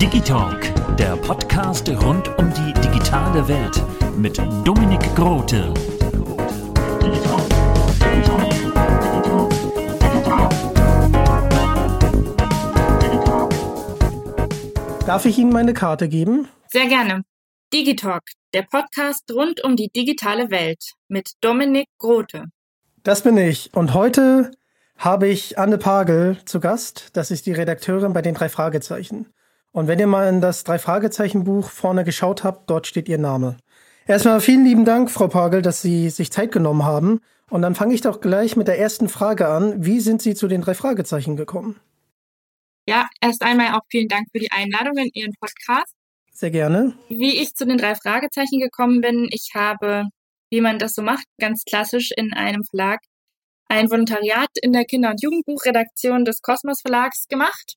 Digitalk, 0.00 0.96
der 0.98 1.16
Podcast 1.16 1.88
rund 1.88 2.28
um 2.38 2.52
die 2.52 2.72
digitale 2.80 3.48
Welt 3.48 3.82
mit 4.18 4.36
Dominik 4.64 5.00
Grote. 5.14 5.72
Darf 15.06 15.24
ich 15.24 15.38
Ihnen 15.38 15.52
meine 15.52 15.72
Karte 15.72 16.08
geben? 16.08 16.48
Sehr 16.68 16.86
gerne. 16.86 17.22
Digitalk, 17.72 18.24
der 18.52 18.62
Podcast 18.62 19.24
rund 19.32 19.64
um 19.64 19.76
die 19.76 19.88
digitale 19.88 20.50
Welt 20.50 20.92
mit 21.08 21.32
Dominik 21.40 21.88
Grote. 21.98 22.44
Das 23.02 23.22
bin 23.22 23.38
ich. 23.38 23.72
Und 23.74 23.94
heute 23.94 24.50
habe 24.96 25.28
ich 25.28 25.58
Anne 25.58 25.78
Pagel 25.78 26.38
zu 26.44 26.60
Gast. 26.60 27.10
Das 27.12 27.30
ist 27.30 27.46
die 27.46 27.52
Redakteurin 27.52 28.12
bei 28.12 28.22
den 28.22 28.34
drei 28.34 28.48
Fragezeichen. 28.48 29.26
Und 29.72 29.88
wenn 29.88 29.98
ihr 29.98 30.06
mal 30.06 30.28
in 30.28 30.40
das 30.40 30.64
drei 30.64 30.78
Fragezeichen 30.78 31.44
Buch 31.44 31.70
vorne 31.70 32.04
geschaut 32.04 32.44
habt, 32.44 32.70
dort 32.70 32.86
steht 32.86 33.08
ihr 33.08 33.18
Name. 33.18 33.56
Erstmal 34.06 34.40
vielen 34.40 34.64
lieben 34.64 34.84
Dank, 34.84 35.10
Frau 35.10 35.28
Pagel, 35.28 35.62
dass 35.62 35.82
Sie 35.82 36.10
sich 36.10 36.30
Zeit 36.30 36.52
genommen 36.52 36.84
haben. 36.84 37.20
Und 37.50 37.62
dann 37.62 37.74
fange 37.74 37.94
ich 37.94 38.00
doch 38.00 38.20
gleich 38.20 38.56
mit 38.56 38.68
der 38.68 38.78
ersten 38.78 39.08
Frage 39.08 39.48
an. 39.48 39.84
Wie 39.84 40.00
sind 40.00 40.22
Sie 40.22 40.34
zu 40.34 40.46
den 40.46 40.60
drei 40.60 40.74
Fragezeichen 40.74 41.36
gekommen? 41.36 41.80
Ja, 42.86 43.08
erst 43.20 43.42
einmal 43.42 43.74
auch 43.74 43.82
vielen 43.90 44.08
Dank 44.08 44.28
für 44.30 44.38
die 44.38 44.52
Einladung 44.52 44.96
in 44.98 45.10
Ihren 45.14 45.32
Podcast. 45.40 45.94
Sehr 46.32 46.50
gerne. 46.50 46.94
Wie 47.08 47.40
ich 47.40 47.54
zu 47.54 47.64
den 47.66 47.78
drei 47.78 47.94
Fragezeichen 47.94 48.60
gekommen 48.60 49.00
bin, 49.00 49.28
ich 49.30 49.50
habe, 49.54 50.04
wie 50.50 50.60
man 50.60 50.78
das 50.78 50.94
so 50.94 51.02
macht, 51.02 51.24
ganz 51.40 51.64
klassisch 51.64 52.12
in 52.16 52.32
einem 52.32 52.62
Verlag 52.64 53.00
ein 53.74 53.90
Volontariat 53.90 54.50
in 54.62 54.72
der 54.72 54.84
Kinder- 54.84 55.10
und 55.10 55.22
Jugendbuchredaktion 55.22 56.24
des 56.24 56.40
Kosmos 56.42 56.80
Verlags 56.80 57.26
gemacht 57.28 57.74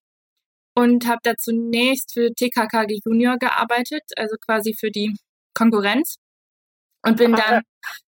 und 0.75 1.07
habe 1.07 1.19
da 1.23 1.35
zunächst 1.35 2.13
für 2.13 2.29
TKKG 2.33 2.99
Junior 3.03 3.37
gearbeitet, 3.37 4.03
also 4.15 4.35
quasi 4.39 4.75
für 4.79 4.91
die 4.91 5.15
Konkurrenz 5.55 6.17
und 7.03 7.17
bin 7.17 7.33
dann 7.33 7.63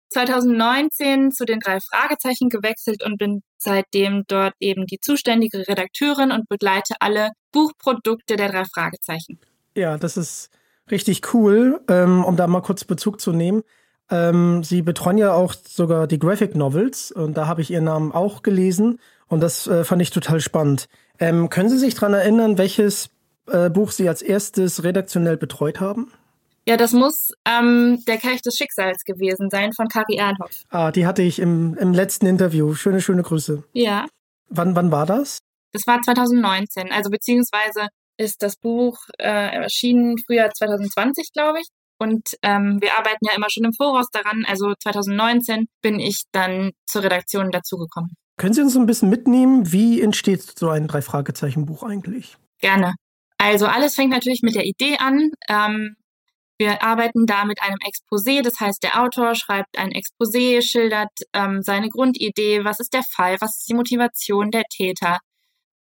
2019 0.09 1.31
zu 1.31 1.46
den 1.46 1.59
drei 1.59 1.79
Fragezeichen 1.79 2.50
gewechselt 2.50 3.03
und 3.03 3.18
bin 3.18 3.41
seitdem 3.57 4.23
dort 4.28 4.53
eben 4.59 4.85
die 4.88 5.00
zuständige 5.00 5.67
Redakteurin 5.67 6.31
und 6.31 6.47
begleite 6.50 6.96
alle 7.00 7.29
Buchprodukte 7.52 8.35
der 8.35 8.50
drei 8.50 8.63
Fragezeichen. 8.66 9.40
Ja, 9.75 9.97
das 9.97 10.17
ist 10.17 10.50
richtig 10.90 11.34
cool, 11.34 11.81
ähm, 11.88 12.23
um 12.23 12.35
da 12.35 12.47
mal 12.47 12.62
kurz 12.62 12.84
Bezug 12.84 13.19
zu 13.19 13.31
nehmen. 13.31 13.63
Ähm, 14.09 14.63
Sie 14.63 14.81
betreuen 14.81 15.17
ja 15.17 15.33
auch 15.33 15.53
sogar 15.53 16.07
die 16.07 16.19
Graphic 16.19 16.55
Novels 16.55 17.11
und 17.11 17.35
da 17.35 17.47
habe 17.47 17.61
ich 17.61 17.71
Ihren 17.71 17.85
Namen 17.85 18.11
auch 18.11 18.43
gelesen 18.43 18.99
und 19.27 19.41
das 19.41 19.67
äh, 19.67 19.83
fand 19.83 20.01
ich 20.01 20.11
total 20.11 20.39
spannend. 20.39 20.88
Ähm, 21.19 21.49
können 21.49 21.69
Sie 21.69 21.77
sich 21.77 21.95
daran 21.95 22.13
erinnern, 22.13 22.57
welches 22.57 23.09
äh, 23.47 23.69
Buch 23.69 23.91
Sie 23.91 24.07
als 24.07 24.21
erstes 24.21 24.83
redaktionell 24.83 25.38
betreut 25.38 25.79
haben? 25.79 26.11
Ja, 26.67 26.77
das 26.77 26.93
muss 26.93 27.31
ähm, 27.47 28.03
Der 28.07 28.17
Kelch 28.17 28.41
des 28.41 28.55
Schicksals 28.55 29.03
gewesen 29.03 29.49
sein 29.51 29.71
von 29.73 29.88
Kari 29.88 30.16
Ernhoff. 30.16 30.63
Ah, 30.69 30.91
die 30.91 31.05
hatte 31.05 31.22
ich 31.22 31.39
im, 31.39 31.75
im 31.75 31.93
letzten 31.93 32.25
Interview. 32.25 32.73
Schöne, 32.73 33.01
schöne 33.01 33.22
Grüße. 33.22 33.63
Ja. 33.73 34.07
Wann, 34.49 34.75
wann 34.75 34.91
war 34.91 35.05
das? 35.05 35.39
Das 35.73 35.85
war 35.85 36.01
2019, 36.01 36.91
also 36.91 37.09
beziehungsweise 37.09 37.87
ist 38.17 38.41
das 38.41 38.55
Buch 38.55 38.97
äh, 39.17 39.27
erschienen 39.27 40.17
Frühjahr 40.25 40.51
2020, 40.51 41.33
glaube 41.33 41.59
ich. 41.59 41.67
Und 41.97 42.35
ähm, 42.41 42.78
wir 42.81 42.97
arbeiten 42.97 43.25
ja 43.25 43.33
immer 43.35 43.50
schon 43.50 43.63
im 43.63 43.73
Voraus 43.73 44.07
daran. 44.11 44.45
Also 44.47 44.73
2019 44.78 45.67
bin 45.81 46.00
ich 46.00 46.23
dann 46.31 46.72
zur 46.85 47.03
Redaktion 47.03 47.51
dazugekommen. 47.51 48.16
Können 48.38 48.53
Sie 48.53 48.61
uns 48.61 48.75
ein 48.75 48.85
bisschen 48.85 49.09
mitnehmen? 49.09 49.72
Wie 49.72 50.01
entsteht 50.01 50.41
so 50.41 50.69
ein 50.69 50.88
Drei-Fragezeichen-Buch 50.88 51.84
eigentlich? 51.84 52.38
Gerne. 52.59 52.94
Also 53.38 53.66
alles 53.66 53.95
fängt 53.95 54.11
natürlich 54.11 54.41
mit 54.41 54.55
der 54.55 54.66
Idee 54.66 54.97
an. 54.97 55.31
Ähm, 55.47 55.95
wir 56.57 56.81
arbeiten 56.84 57.25
da 57.25 57.44
mit 57.44 57.61
einem 57.61 57.78
Exposé, 57.85 58.41
das 58.41 58.59
heißt, 58.59 58.81
der 58.81 59.01
Autor 59.01 59.35
schreibt 59.35 59.78
ein 59.78 59.91
Exposé, 59.91 60.61
schildert 60.61 61.11
ähm, 61.34 61.61
seine 61.61 61.89
Grundidee, 61.89 62.63
was 62.63 62.79
ist 62.79 62.94
der 62.94 63.03
Fall, 63.03 63.35
was 63.41 63.57
ist 63.57 63.69
die 63.69 63.73
Motivation 63.73 64.51
der 64.51 64.63
Täter, 64.63 65.19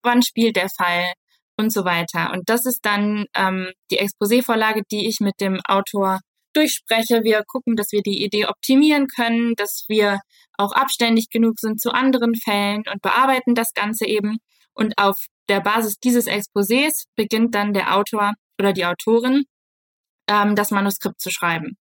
wann 0.02 0.22
spielt 0.22 0.56
der 0.56 0.70
Fall 0.70 1.12
und 1.56 1.72
so 1.72 1.84
weiter. 1.84 2.32
Und 2.32 2.48
das 2.48 2.66
ist 2.66 2.80
dann 2.82 3.26
ähm, 3.34 3.70
die 3.90 4.00
Exposé-Vorlage, 4.00 4.82
die 4.90 5.08
ich 5.08 5.20
mit 5.20 5.40
dem 5.40 5.60
Autor 5.66 6.20
durchspreche. 6.54 7.22
Wir 7.24 7.42
gucken, 7.46 7.76
dass 7.76 7.92
wir 7.92 8.02
die 8.02 8.24
Idee 8.24 8.46
optimieren 8.46 9.06
können, 9.08 9.54
dass 9.56 9.84
wir 9.88 10.20
auch 10.58 10.72
abständig 10.72 11.30
genug 11.30 11.58
sind 11.58 11.80
zu 11.80 11.92
anderen 11.92 12.34
Fällen 12.34 12.82
und 12.92 13.02
bearbeiten 13.02 13.54
das 13.54 13.72
Ganze 13.74 14.06
eben. 14.06 14.38
Und 14.74 14.98
auf 14.98 15.16
der 15.48 15.60
Basis 15.60 15.98
dieses 15.98 16.26
Exposés 16.26 17.04
beginnt 17.16 17.54
dann 17.54 17.72
der 17.72 17.96
Autor 17.96 18.32
oder 18.58 18.72
die 18.72 18.86
Autorin 18.86 19.44
ähm, 20.28 20.54
das 20.56 20.70
Manuskript 20.70 21.20
zu 21.20 21.30
schreiben. 21.30 21.76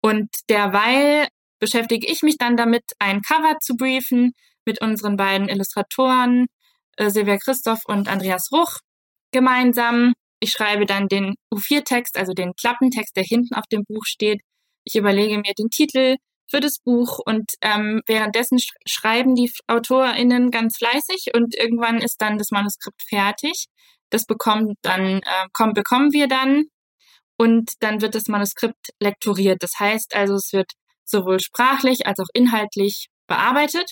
Und 0.00 0.28
derweil 0.48 1.28
beschäftige 1.58 2.06
ich 2.06 2.22
mich 2.22 2.36
dann 2.38 2.56
damit, 2.56 2.84
ein 2.98 3.22
Cover 3.22 3.56
zu 3.60 3.76
briefen 3.76 4.32
mit 4.66 4.80
unseren 4.80 5.16
beiden 5.16 5.48
Illustratoren, 5.48 6.46
äh, 6.96 7.10
Silvia 7.10 7.38
Christoph 7.38 7.80
und 7.86 8.08
Andreas 8.08 8.50
Ruch 8.52 8.80
gemeinsam. 9.34 10.14
Ich 10.40 10.52
schreibe 10.52 10.86
dann 10.86 11.08
den 11.08 11.34
U4-Text, 11.52 12.16
also 12.16 12.32
den 12.32 12.54
Klappentext, 12.54 13.14
der 13.16 13.24
hinten 13.24 13.54
auf 13.54 13.66
dem 13.70 13.84
Buch 13.84 14.04
steht. 14.06 14.40
Ich 14.84 14.96
überlege 14.96 15.36
mir 15.38 15.52
den 15.58 15.68
Titel 15.68 16.16
für 16.50 16.60
das 16.60 16.78
Buch 16.78 17.18
und 17.24 17.52
ähm, 17.62 18.02
währenddessen 18.06 18.58
sch 18.58 18.72
schreiben 18.86 19.34
die 19.34 19.50
AutorInnen 19.66 20.50
ganz 20.50 20.76
fleißig 20.78 21.32
und 21.34 21.54
irgendwann 21.56 21.98
ist 21.98 22.20
dann 22.20 22.38
das 22.38 22.50
Manuskript 22.50 23.02
fertig. 23.02 23.66
Das 24.10 24.26
bekommt 24.26 24.78
dann, 24.82 25.20
äh, 25.20 25.46
komm, 25.52 25.72
bekommen 25.72 26.12
wir 26.12 26.28
dann 26.28 26.64
und 27.36 27.72
dann 27.80 28.00
wird 28.00 28.14
das 28.14 28.28
Manuskript 28.28 28.90
lektoriert. 29.00 29.62
Das 29.62 29.72
heißt 29.80 30.14
also, 30.14 30.34
es 30.34 30.52
wird 30.52 30.72
sowohl 31.04 31.40
sprachlich 31.40 32.06
als 32.06 32.20
auch 32.20 32.28
inhaltlich 32.34 33.08
bearbeitet. 33.26 33.90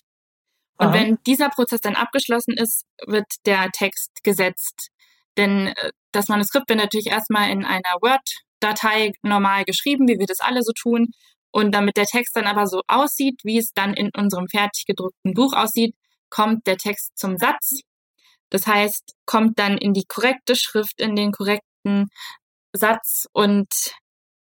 Und 0.78 0.88
Aha. 0.88 0.94
wenn 0.94 1.18
dieser 1.26 1.48
Prozess 1.48 1.80
dann 1.80 1.96
abgeschlossen 1.96 2.56
ist, 2.56 2.84
wird 3.06 3.26
der 3.46 3.70
Text 3.72 4.10
gesetzt. 4.22 4.91
Denn 5.36 5.68
äh, 5.68 5.90
das 6.12 6.28
Manuskript 6.28 6.68
wird 6.68 6.78
natürlich 6.78 7.06
erstmal 7.06 7.50
in 7.50 7.64
einer 7.64 7.96
Word-Datei 8.00 9.12
normal 9.22 9.64
geschrieben, 9.64 10.08
wie 10.08 10.18
wir 10.18 10.26
das 10.26 10.40
alle 10.40 10.62
so 10.62 10.72
tun. 10.72 11.08
Und 11.52 11.72
damit 11.74 11.96
der 11.96 12.06
Text 12.06 12.34
dann 12.36 12.46
aber 12.46 12.66
so 12.66 12.80
aussieht, 12.88 13.40
wie 13.44 13.58
es 13.58 13.72
dann 13.74 13.94
in 13.94 14.10
unserem 14.16 14.48
fertig 14.48 14.84
gedruckten 14.86 15.34
Buch 15.34 15.52
aussieht, 15.52 15.94
kommt 16.30 16.66
der 16.66 16.78
Text 16.78 17.12
zum 17.16 17.36
Satz. 17.36 17.80
Das 18.50 18.66
heißt, 18.66 19.14
kommt 19.26 19.58
dann 19.58 19.78
in 19.78 19.92
die 19.92 20.04
korrekte 20.06 20.56
Schrift, 20.56 21.00
in 21.00 21.16
den 21.16 21.32
korrekten 21.32 22.08
Satz 22.74 23.26
und 23.32 23.68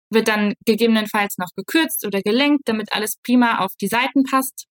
wird 0.09 0.27
dann 0.27 0.53
gegebenenfalls 0.65 1.37
noch 1.37 1.49
gekürzt 1.55 2.05
oder 2.05 2.21
gelenkt, 2.21 2.63
damit 2.65 2.93
alles 2.93 3.17
prima 3.23 3.59
auf 3.59 3.71
die 3.79 3.87
Seiten 3.87 4.23
passt. 4.23 4.65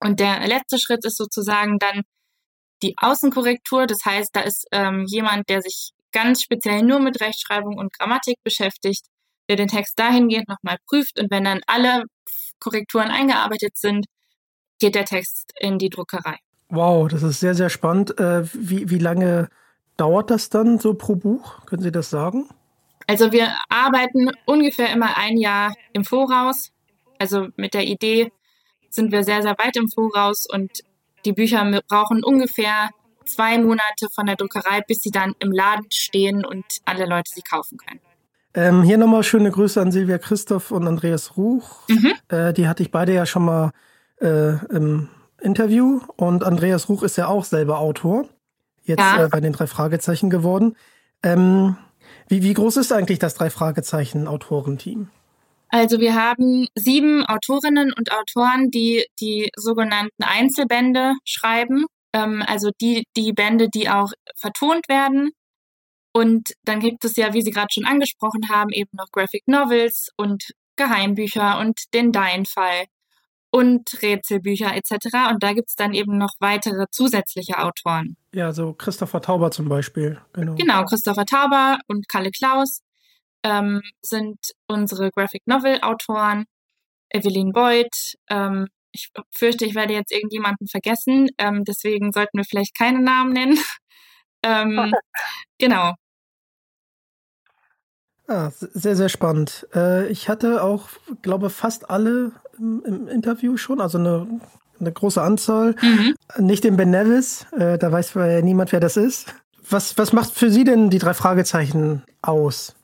Und 0.00 0.18
der 0.18 0.46
letzte 0.46 0.78
Schritt 0.78 1.04
ist 1.04 1.16
sozusagen 1.16 1.78
dann 1.78 2.02
die 2.82 2.94
Außenkorrektur. 2.96 3.86
Das 3.86 4.04
heißt, 4.04 4.30
da 4.34 4.40
ist 4.40 4.66
ähm, 4.72 5.04
jemand, 5.06 5.48
der 5.48 5.62
sich 5.62 5.92
ganz 6.12 6.42
speziell 6.42 6.82
nur 6.82 7.00
mit 7.00 7.20
Rechtschreibung 7.20 7.78
und 7.78 7.92
Grammatik 7.92 8.36
beschäftigt, 8.44 9.06
der 9.48 9.56
den 9.56 9.68
Text 9.68 9.98
dahingehend 9.98 10.48
nochmal 10.48 10.76
prüft. 10.86 11.18
Und 11.18 11.30
wenn 11.30 11.44
dann 11.44 11.60
alle 11.66 12.04
Korrekturen 12.60 13.10
eingearbeitet 13.10 13.76
sind, 13.76 14.06
geht 14.78 14.94
der 14.94 15.04
Text 15.04 15.52
in 15.58 15.78
die 15.78 15.90
Druckerei. 15.90 16.36
Wow, 16.68 17.08
das 17.08 17.22
ist 17.22 17.40
sehr, 17.40 17.54
sehr 17.54 17.70
spannend. 17.70 18.18
Äh, 18.18 18.44
wie, 18.54 18.90
wie 18.90 18.98
lange 18.98 19.48
dauert 19.96 20.30
das 20.30 20.48
dann 20.48 20.78
so 20.78 20.94
pro 20.94 21.16
Buch? 21.16 21.64
Können 21.66 21.82
Sie 21.82 21.92
das 21.92 22.10
sagen? 22.10 22.48
Also 23.06 23.32
wir 23.32 23.54
arbeiten 23.68 24.30
ungefähr 24.46 24.92
immer 24.92 25.16
ein 25.16 25.36
Jahr 25.36 25.74
im 25.92 26.04
Voraus. 26.04 26.72
Also 27.18 27.48
mit 27.56 27.74
der 27.74 27.84
Idee 27.84 28.32
sind 28.90 29.12
wir 29.12 29.24
sehr, 29.24 29.42
sehr 29.42 29.56
weit 29.58 29.76
im 29.76 29.88
Voraus 29.88 30.46
und 30.50 30.82
die 31.24 31.32
Bücher 31.32 31.64
brauchen 31.88 32.24
ungefähr 32.24 32.90
zwei 33.24 33.58
Monate 33.58 34.08
von 34.14 34.26
der 34.26 34.36
Druckerei, 34.36 34.82
bis 34.86 34.98
sie 35.02 35.10
dann 35.10 35.34
im 35.38 35.52
Laden 35.52 35.86
stehen 35.90 36.44
und 36.44 36.64
alle 36.84 37.06
Leute 37.06 37.30
sie 37.34 37.42
kaufen 37.42 37.78
können. 37.78 38.00
Ähm, 38.54 38.82
hier 38.82 38.98
nochmal 38.98 39.22
schöne 39.22 39.50
Grüße 39.50 39.80
an 39.80 39.92
Silvia 39.92 40.18
Christoph 40.18 40.70
und 40.70 40.86
Andreas 40.86 41.36
Ruch. 41.36 41.88
Mhm. 41.88 42.12
Äh, 42.28 42.52
die 42.52 42.68
hatte 42.68 42.82
ich 42.82 42.90
beide 42.90 43.14
ja 43.14 43.24
schon 43.24 43.44
mal 43.44 43.72
äh, 44.20 44.64
im 44.66 45.08
Interview. 45.40 46.00
Und 46.16 46.44
Andreas 46.44 46.88
Ruch 46.88 47.02
ist 47.02 47.16
ja 47.16 47.28
auch 47.28 47.44
selber 47.44 47.78
Autor. 47.78 48.28
Jetzt 48.82 49.00
Ja. 49.00 49.24
äh, 49.24 49.28
bei 49.28 49.40
den 49.40 49.52
drei 49.52 49.66
Fragezeichen 49.66 50.28
geworden. 50.28 50.76
Ähm, 51.22 51.76
wie, 52.28 52.42
wie 52.42 52.52
groß 52.52 52.76
ist 52.76 52.92
eigentlich 52.92 53.18
das 53.18 53.34
drei 53.34 53.48
Fragezeichen 53.48 54.26
Autorenteam? 54.26 55.08
Also 55.72 56.00
wir 56.00 56.14
haben 56.14 56.68
sieben 56.74 57.24
Autorinnen 57.24 57.94
und 57.94 58.12
Autoren, 58.12 58.70
die 58.70 59.06
die 59.20 59.50
sogenannten 59.56 60.22
Einzelbände 60.22 61.14
schreiben. 61.24 61.86
Ähm, 62.12 62.44
also 62.46 62.70
die, 62.78 63.04
die 63.16 63.32
Bände, 63.32 63.68
die 63.74 63.88
auch 63.88 64.12
vertont 64.36 64.86
werden. 64.88 65.30
Und 66.12 66.52
dann 66.64 66.80
gibt 66.80 67.06
es 67.06 67.16
ja, 67.16 67.32
wie 67.32 67.40
Sie 67.40 67.50
gerade 67.50 67.72
schon 67.72 67.86
angesprochen 67.86 68.50
haben, 68.50 68.68
eben 68.70 68.90
noch 68.92 69.06
Graphic 69.12 69.44
Novels 69.46 70.10
und 70.18 70.44
Geheimbücher 70.76 71.58
und 71.58 71.80
den 71.94 72.12
Dein-Fall 72.12 72.84
und 73.50 74.02
Rätselbücher 74.02 74.76
etc. 74.76 75.30
Und 75.30 75.42
da 75.42 75.54
gibt 75.54 75.70
es 75.70 75.74
dann 75.74 75.94
eben 75.94 76.18
noch 76.18 76.34
weitere 76.38 76.84
zusätzliche 76.90 77.58
Autoren. 77.58 78.18
Ja, 78.34 78.52
so 78.52 78.74
Christopher 78.74 79.22
Tauber 79.22 79.50
zum 79.50 79.70
Beispiel. 79.70 80.20
Genau. 80.34 80.54
Genau, 80.54 80.84
Christopher 80.84 81.24
Tauber 81.24 81.78
und 81.88 82.10
Kalle 82.10 82.30
Klaus 82.30 82.82
ähm, 83.44 83.82
sind 84.02 84.38
unsere 84.66 85.10
Graphic 85.10 85.42
Novel 85.46 85.80
Autoren. 85.82 86.46
Evelyn 87.12 87.52
Boyd. 87.52 88.14
Ähm, 88.28 88.68
ich 88.92 89.10
fürchte, 89.30 89.64
ich 89.64 89.74
werde 89.74 89.94
jetzt 89.94 90.12
irgendjemanden 90.12 90.66
vergessen. 90.68 91.28
Ähm, 91.38 91.64
deswegen 91.64 92.12
sollten 92.12 92.38
wir 92.38 92.44
vielleicht 92.44 92.76
keine 92.76 93.00
Namen 93.00 93.32
nennen. 93.32 93.58
ähm, 94.42 94.92
genau. 95.58 95.94
Ah, 98.28 98.50
sehr, 98.50 98.96
sehr 98.96 99.08
spannend. 99.08 99.66
Äh, 99.74 100.08
ich 100.08 100.28
hatte 100.28 100.62
auch, 100.62 100.88
glaube 101.22 101.50
fast 101.50 101.90
alle 101.90 102.32
im, 102.58 102.82
im 102.84 103.08
Interview 103.08 103.56
schon, 103.56 103.80
also 103.80 103.98
eine, 103.98 104.40
eine 104.78 104.92
große 104.92 105.20
Anzahl. 105.20 105.74
Mhm. 105.82 106.14
Nicht 106.38 106.64
den 106.64 106.76
Ben 106.76 106.90
Nevis, 106.90 107.46
äh, 107.52 107.78
da 107.78 107.90
weiß 107.90 108.14
niemand, 108.42 108.72
wer 108.72 108.80
das 108.80 108.96
ist. 108.96 109.34
Was, 109.68 109.98
was 109.98 110.12
macht 110.12 110.32
für 110.32 110.50
Sie 110.50 110.64
denn 110.64 110.90
die 110.90 110.98
drei 110.98 111.14
Fragezeichen 111.14 112.02
aus? 112.20 112.74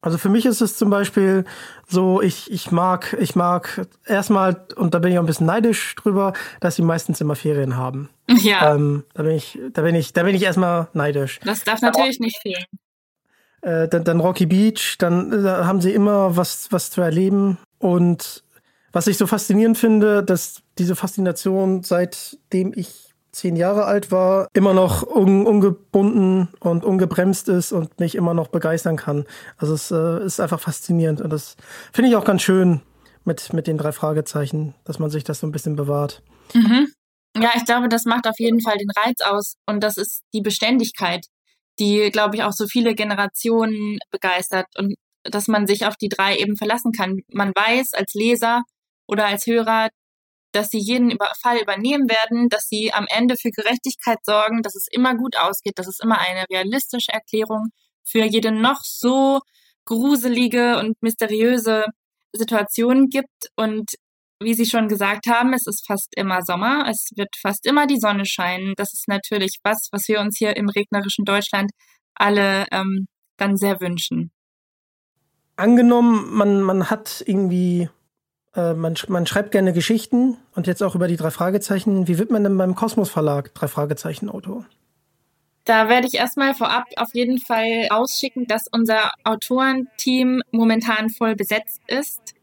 Also 0.00 0.16
für 0.16 0.28
mich 0.28 0.46
ist 0.46 0.60
es 0.60 0.76
zum 0.76 0.90
Beispiel 0.90 1.44
so, 1.86 2.22
ich, 2.22 2.50
ich 2.52 2.70
mag, 2.70 3.16
ich 3.20 3.34
mag 3.34 3.86
erstmal, 4.06 4.64
und 4.76 4.94
da 4.94 5.00
bin 5.00 5.10
ich 5.10 5.18
auch 5.18 5.22
ein 5.22 5.26
bisschen 5.26 5.46
neidisch 5.46 5.96
drüber, 5.96 6.34
dass 6.60 6.76
sie 6.76 6.82
meistens 6.82 7.20
immer 7.20 7.34
Ferien 7.34 7.76
haben. 7.76 8.08
Ja, 8.28 8.74
Ähm, 8.74 9.04
da 9.14 9.24
bin 9.24 9.32
ich, 9.32 9.58
da 9.72 9.82
bin 9.82 9.94
ich, 9.96 10.12
da 10.12 10.22
bin 10.22 10.36
ich 10.36 10.42
erstmal 10.42 10.88
neidisch. 10.92 11.40
das 11.44 11.64
darf 11.64 11.80
natürlich 11.80 12.20
nicht 12.20 12.38
fehlen. 12.40 12.64
Äh, 13.62 13.88
dann, 13.88 14.04
dann 14.04 14.20
Rocky 14.20 14.46
Beach, 14.46 14.96
dann 14.98 15.32
äh, 15.44 15.48
haben 15.48 15.80
sie 15.80 15.92
immer 15.92 16.36
was, 16.36 16.68
was 16.70 16.90
zu 16.92 17.00
erleben. 17.00 17.58
Und 17.78 18.44
was 18.92 19.08
ich 19.08 19.18
so 19.18 19.26
faszinierend 19.26 19.78
finde, 19.78 20.22
dass 20.22 20.62
diese 20.78 20.94
Faszination, 20.94 21.82
seitdem 21.82 22.72
ich 22.74 23.07
zehn 23.38 23.56
Jahre 23.56 23.84
alt 23.84 24.10
war, 24.10 24.48
immer 24.52 24.74
noch 24.74 25.02
un 25.04 25.46
ungebunden 25.46 26.48
und 26.60 26.84
ungebremst 26.84 27.48
ist 27.48 27.72
und 27.72 27.98
mich 28.00 28.14
immer 28.14 28.34
noch 28.34 28.48
begeistern 28.48 28.96
kann. 28.96 29.24
Also 29.56 29.74
es 29.74 29.90
äh, 29.90 30.24
ist 30.24 30.40
einfach 30.40 30.60
faszinierend 30.60 31.20
und 31.20 31.30
das 31.30 31.56
finde 31.92 32.10
ich 32.10 32.16
auch 32.16 32.24
ganz 32.24 32.42
schön 32.42 32.82
mit, 33.24 33.52
mit 33.52 33.66
den 33.66 33.78
drei 33.78 33.92
Fragezeichen, 33.92 34.74
dass 34.84 34.98
man 34.98 35.10
sich 35.10 35.24
das 35.24 35.40
so 35.40 35.46
ein 35.46 35.52
bisschen 35.52 35.76
bewahrt. 35.76 36.22
Mhm. 36.54 36.88
Ja, 37.36 37.50
ich 37.54 37.64
glaube, 37.64 37.88
das 37.88 38.04
macht 38.04 38.26
auf 38.26 38.38
jeden 38.38 38.60
Fall 38.60 38.76
den 38.78 38.90
Reiz 38.90 39.20
aus 39.20 39.54
und 39.66 39.82
das 39.82 39.96
ist 39.96 40.22
die 40.34 40.40
Beständigkeit, 40.40 41.26
die, 41.78 42.10
glaube 42.10 42.34
ich, 42.34 42.42
auch 42.42 42.52
so 42.52 42.66
viele 42.66 42.94
Generationen 42.94 43.98
begeistert 44.10 44.66
und 44.76 44.94
dass 45.22 45.46
man 45.46 45.66
sich 45.66 45.86
auf 45.86 45.96
die 45.96 46.08
drei 46.08 46.36
eben 46.36 46.56
verlassen 46.56 46.92
kann. 46.92 47.20
Man 47.32 47.50
weiß 47.54 47.94
als 47.94 48.14
Leser 48.14 48.62
oder 49.06 49.26
als 49.26 49.46
Hörer, 49.46 49.88
dass 50.52 50.68
sie 50.68 50.78
jeden 50.78 51.10
über 51.10 51.32
Fall 51.42 51.58
übernehmen 51.58 52.08
werden, 52.08 52.48
dass 52.48 52.68
sie 52.68 52.92
am 52.92 53.06
Ende 53.08 53.36
für 53.40 53.50
Gerechtigkeit 53.50 54.18
sorgen, 54.24 54.62
dass 54.62 54.74
es 54.74 54.86
immer 54.90 55.14
gut 55.14 55.36
ausgeht, 55.36 55.78
dass 55.78 55.86
es 55.86 55.98
immer 56.02 56.18
eine 56.18 56.44
realistische 56.50 57.12
Erklärung 57.12 57.68
für 58.04 58.24
jede 58.24 58.52
noch 58.52 58.82
so 58.82 59.40
gruselige 59.84 60.78
und 60.78 61.00
mysteriöse 61.02 61.84
Situation 62.32 63.08
gibt 63.08 63.50
und 63.56 63.90
wie 64.40 64.54
Sie 64.54 64.66
schon 64.66 64.88
gesagt 64.88 65.26
haben, 65.26 65.52
es 65.52 65.66
ist 65.66 65.84
fast 65.86 66.14
immer 66.16 66.42
Sommer, 66.42 66.86
es 66.88 67.10
wird 67.16 67.30
fast 67.40 67.66
immer 67.66 67.86
die 67.86 67.98
Sonne 67.98 68.24
scheinen. 68.24 68.74
Das 68.76 68.92
ist 68.92 69.08
natürlich 69.08 69.58
was, 69.64 69.88
was 69.90 70.06
wir 70.06 70.20
uns 70.20 70.38
hier 70.38 70.56
im 70.56 70.68
regnerischen 70.68 71.24
Deutschland 71.24 71.72
alle 72.14 72.66
ähm, 72.70 73.08
dann 73.36 73.56
sehr 73.56 73.80
wünschen. 73.80 74.30
Angenommen, 75.56 76.32
man, 76.32 76.62
man 76.62 76.88
hat 76.88 77.24
irgendwie, 77.26 77.88
äh, 78.58 78.74
man, 78.74 78.94
man 79.08 79.26
schreibt 79.26 79.52
gerne 79.52 79.72
Geschichten 79.72 80.36
und 80.54 80.66
jetzt 80.66 80.82
auch 80.82 80.94
über 80.94 81.06
die 81.06 81.16
drei 81.16 81.30
Fragezeichen. 81.30 82.08
Wie 82.08 82.18
wird 82.18 82.30
man 82.30 82.42
denn 82.42 82.58
beim 82.58 82.74
Kosmos 82.74 83.08
Verlag 83.08 83.54
drei 83.54 83.68
Fragezeichen 83.68 84.28
Autor? 84.28 84.66
Da 85.64 85.88
werde 85.88 86.06
ich 86.06 86.14
erstmal 86.14 86.54
vorab 86.54 86.84
auf 86.96 87.10
jeden 87.12 87.38
Fall 87.38 87.88
ausschicken, 87.90 88.46
dass 88.46 88.66
unser 88.72 89.12
Autorenteam 89.22 90.42
momentan 90.50 91.10
voll 91.10 91.36
besetzt 91.36 91.82
ist. 91.86 92.34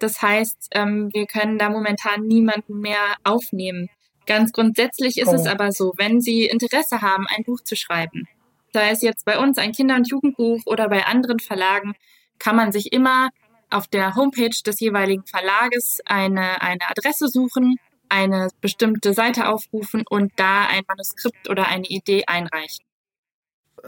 Das 0.00 0.20
heißt, 0.20 0.70
ähm, 0.72 1.08
wir 1.12 1.26
können 1.26 1.56
da 1.56 1.70
momentan 1.70 2.22
niemanden 2.26 2.80
mehr 2.80 3.14
aufnehmen. 3.22 3.88
Ganz 4.26 4.52
grundsätzlich 4.52 5.18
ist 5.18 5.28
Oh. 5.28 5.34
es 5.34 5.46
aber 5.46 5.70
so, 5.70 5.92
wenn 5.96 6.20
Sie 6.20 6.46
Interesse 6.46 7.00
haben, 7.00 7.26
ein 7.34 7.44
Buch 7.44 7.60
zu 7.62 7.76
schreiben, 7.76 8.26
sei 8.72 8.90
es 8.90 9.02
jetzt 9.02 9.24
bei 9.24 9.38
uns 9.38 9.56
ein 9.56 9.72
Kinder- 9.72 9.96
und 9.96 10.10
Jugendbuch 10.10 10.60
oder 10.66 10.88
bei 10.88 11.06
anderen 11.06 11.38
Verlagen, 11.38 11.94
kann 12.38 12.56
man 12.56 12.72
sich 12.72 12.92
immer 12.92 13.30
auf 13.74 13.86
der 13.88 14.14
Homepage 14.14 14.50
des 14.66 14.80
jeweiligen 14.80 15.24
Verlages 15.26 16.00
eine, 16.06 16.60
eine 16.62 16.80
Adresse 16.88 17.28
suchen, 17.28 17.76
eine 18.08 18.48
bestimmte 18.60 19.12
Seite 19.14 19.48
aufrufen 19.48 20.04
und 20.08 20.32
da 20.36 20.66
ein 20.66 20.82
Manuskript 20.86 21.48
oder 21.50 21.66
eine 21.66 21.86
Idee 21.86 22.24
einreichen. 22.26 22.84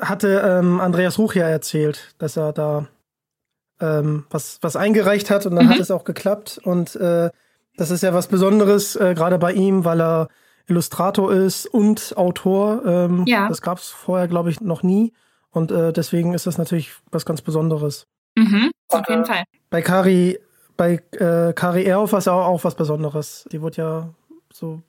Hatte 0.00 0.43
ähm, 0.45 0.81
Andreas 0.81 1.19
Ruch 1.19 1.35
ja 1.35 1.49
erzählt, 1.49 2.14
dass 2.19 2.37
er 2.37 2.52
da 2.52 2.88
ähm, 3.81 4.25
was, 4.31 4.59
was 4.62 4.76
eingereicht 4.76 5.31
hat 5.31 5.47
und 5.47 5.55
dann 5.57 5.66
Mhm. 5.66 5.71
hat 5.71 5.78
es 5.81 5.90
auch 5.90 6.05
geklappt. 6.05 6.59
Und 6.64 6.97
äh, 6.97 7.31
das 7.76 7.90
ist 7.90 8.02
ja 8.02 8.12
was 8.14 8.26
Besonderes, 8.26 8.97
äh, 8.97 9.14
gerade 9.14 9.38
bei 9.38 9.52
ihm, 9.52 9.85
weil 9.85 10.00
er 10.00 10.28
Illustrator 10.66 11.33
ist 11.33 11.66
und 11.66 12.14
Autor. 12.16 12.85
Ähm, 12.85 13.25
Ja. 13.26 13.49
Das 13.49 13.62
gab 13.62 13.78
es 13.78 13.88
vorher, 13.88 14.28
glaube 14.28 14.50
ich, 14.50 14.61
noch 14.61 14.83
nie. 14.83 15.12
Und 15.50 15.71
äh, 15.71 15.93
deswegen 15.93 16.35
ist 16.35 16.47
das 16.47 16.59
natürlich 16.59 16.93
was 17.11 17.25
ganz 17.25 17.40
Besonderes. 17.43 18.07
Mhm, 18.35 18.71
auf 18.88 19.09
jeden 19.09 19.25
Fall. 19.25 19.45
Bei 19.70 19.82
Kari, 19.82 20.38
bei 20.76 21.02
äh, 21.12 21.52
Kari 21.52 21.85
Ehrhoff 21.85 22.12
war 22.12 22.18
es 22.18 22.28
auch, 22.28 22.46
auch 22.46 22.64
was 22.64 22.75
Besonderes. 22.75 23.49
Die 23.50 23.61
wurde 23.61 23.76
ja 23.76 24.14
so 24.52 24.82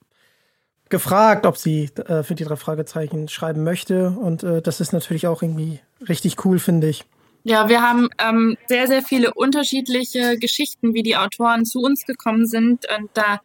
gefragt, 0.89 1.45
ob 1.45 1.57
sie 1.57 1.89
äh, 2.07 2.23
für 2.23 2.35
die 2.35 2.43
drei 2.43 2.55
Fragezeichen 2.55 3.27
schreiben 3.27 3.63
möchte. 3.63 4.11
Und 4.11 4.43
äh, 4.43 4.61
das 4.61 4.79
ist 4.79 4.93
natürlich 4.93 5.27
auch 5.27 5.41
irgendwie 5.41 5.79
richtig 6.07 6.45
cool, 6.45 6.59
finde 6.59 6.89
ich. 6.89 7.05
Ja, 7.43 7.69
wir 7.69 7.81
haben 7.81 8.09
ähm, 8.19 8.57
sehr, 8.67 8.87
sehr 8.87 9.01
viele 9.01 9.33
unterschiedliche 9.33 10.37
Geschichten, 10.37 10.93
wie 10.93 11.03
die 11.03 11.15
Autoren 11.15 11.65
zu 11.65 11.79
uns 11.79 12.05
gekommen 12.05 12.45
sind. 12.45 12.85
Und 12.97 13.09
da, 13.13 13.39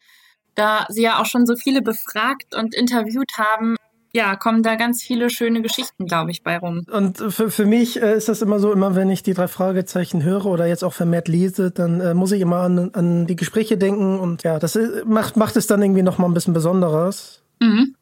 da 0.54 0.86
sie 0.88 1.02
ja 1.02 1.20
auch 1.20 1.26
schon 1.26 1.46
so 1.46 1.56
viele 1.56 1.82
befragt 1.82 2.54
und 2.54 2.74
interviewt 2.74 3.38
haben, 3.38 3.76
ja, 4.14 4.36
kommen 4.36 4.62
da 4.62 4.76
ganz 4.76 5.02
viele 5.02 5.30
schöne 5.30 5.62
Geschichten, 5.62 6.06
glaube 6.06 6.30
ich, 6.30 6.42
bei 6.42 6.58
rum. 6.58 6.84
Und 6.90 7.18
für, 7.18 7.50
für 7.50 7.64
mich 7.64 8.00
äh, 8.00 8.16
ist 8.16 8.28
das 8.28 8.42
immer 8.42 8.58
so, 8.58 8.72
immer 8.72 8.94
wenn 8.94 9.08
ich 9.08 9.22
die 9.22 9.32
drei 9.32 9.48
Fragezeichen 9.48 10.22
höre 10.22 10.46
oder 10.46 10.66
jetzt 10.66 10.84
auch 10.84 10.92
vermehrt 10.92 11.28
lese, 11.28 11.70
dann 11.70 12.00
äh, 12.00 12.14
muss 12.14 12.32
ich 12.32 12.42
immer 12.42 12.58
an, 12.58 12.90
an 12.92 13.26
die 13.26 13.36
Gespräche 13.36 13.78
denken 13.78 14.18
und 14.18 14.42
ja, 14.42 14.58
das 14.58 14.76
äh, 14.76 15.02
macht, 15.06 15.36
macht 15.36 15.56
es 15.56 15.66
dann 15.66 15.82
irgendwie 15.82 16.02
nochmal 16.02 16.28
ein 16.28 16.34
bisschen 16.34 16.52
besonderes. 16.52 17.42
Mhm. 17.60 17.94